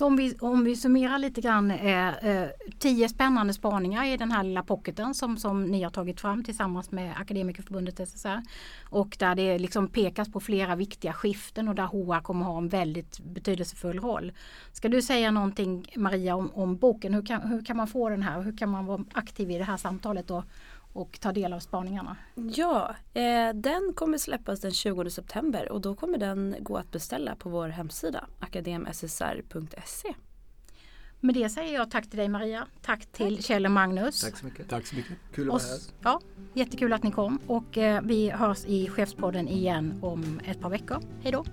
Så 0.03 0.07
om 0.07 0.15
vi, 0.15 0.35
om 0.39 0.63
vi 0.63 0.75
summerar 0.75 1.17
lite 1.17 1.41
grann, 1.41 1.71
eh, 1.71 2.07
eh, 2.07 2.49
tio 2.79 3.09
spännande 3.09 3.53
spaningar 3.53 4.05
i 4.05 4.17
den 4.17 4.31
här 4.31 4.43
lilla 4.43 4.63
pocketen 4.63 5.13
som, 5.13 5.37
som 5.37 5.63
ni 5.63 5.83
har 5.83 5.91
tagit 5.91 6.21
fram 6.21 6.43
tillsammans 6.43 6.91
med 6.91 7.13
Akademikerförbundet 7.17 8.09
SSR. 8.09 8.41
Och 8.89 9.15
där 9.19 9.35
det 9.35 9.57
liksom 9.57 9.87
pekas 9.87 10.31
på 10.31 10.39
flera 10.39 10.75
viktiga 10.75 11.13
skiften 11.13 11.67
och 11.67 11.75
där 11.75 11.83
HR 11.83 12.21
kommer 12.21 12.45
ha 12.45 12.57
en 12.57 12.67
väldigt 12.67 13.19
betydelsefull 13.19 13.99
roll. 13.99 14.31
Ska 14.73 14.89
du 14.89 15.01
säga 15.01 15.31
någonting 15.31 15.87
Maria 15.95 16.35
om, 16.35 16.51
om 16.53 16.77
boken? 16.77 17.13
Hur 17.13 17.25
kan, 17.25 17.41
hur 17.41 17.65
kan 17.65 17.77
man 17.77 17.87
få 17.87 18.09
den 18.09 18.23
här? 18.23 18.41
Hur 18.41 18.57
kan 18.57 18.69
man 18.69 18.85
vara 18.85 19.03
aktiv 19.13 19.51
i 19.51 19.57
det 19.57 19.63
här 19.63 19.77
samtalet 19.77 20.31
och, 20.31 20.43
och 20.93 21.19
ta 21.19 21.31
del 21.31 21.53
av 21.53 21.59
spaningarna? 21.59 22.15
Ja, 22.35 22.95
eh, 23.13 23.53
den 23.53 23.93
kommer 23.95 24.17
släppas 24.17 24.59
den 24.61 24.71
20 24.71 25.09
september 25.09 25.71
och 25.71 25.81
då 25.81 25.95
kommer 25.95 26.17
den 26.17 26.55
gå 26.59 26.77
att 26.77 26.91
beställa 26.91 27.35
på 27.35 27.49
vår 27.49 27.67
hemsida 27.69 28.27
akademssr.se. 28.39 30.13
Med 31.19 31.35
det 31.35 31.49
säger 31.49 31.73
jag 31.73 31.91
tack 31.91 32.09
till 32.09 32.17
dig 32.19 32.29
Maria. 32.29 32.67
Tack 32.81 33.05
till 33.05 33.43
Kjell 33.43 33.65
och 33.65 33.71
Magnus. 33.71 34.21
Tack 34.21 34.37
så 34.37 34.45
mycket. 34.45 34.69
Tack 34.69 34.85
så 34.85 34.95
mycket. 34.95 35.17
Kul 35.33 35.47
att 35.49 35.53
Och 35.55 35.61
vara 35.61 35.71
här. 35.71 35.79
ja, 36.03 36.21
jättekul 36.53 36.93
att 36.93 37.03
ni 37.03 37.11
kom 37.11 37.39
och 37.47 37.77
eh, 37.77 38.01
vi 38.03 38.29
hörs 38.29 38.65
i 38.65 38.89
Chefspodden 38.89 39.47
igen 39.47 39.99
om 40.01 40.39
ett 40.45 40.61
par 40.61 40.69
veckor. 40.69 41.01
Hej 41.23 41.31
då! 41.31 41.45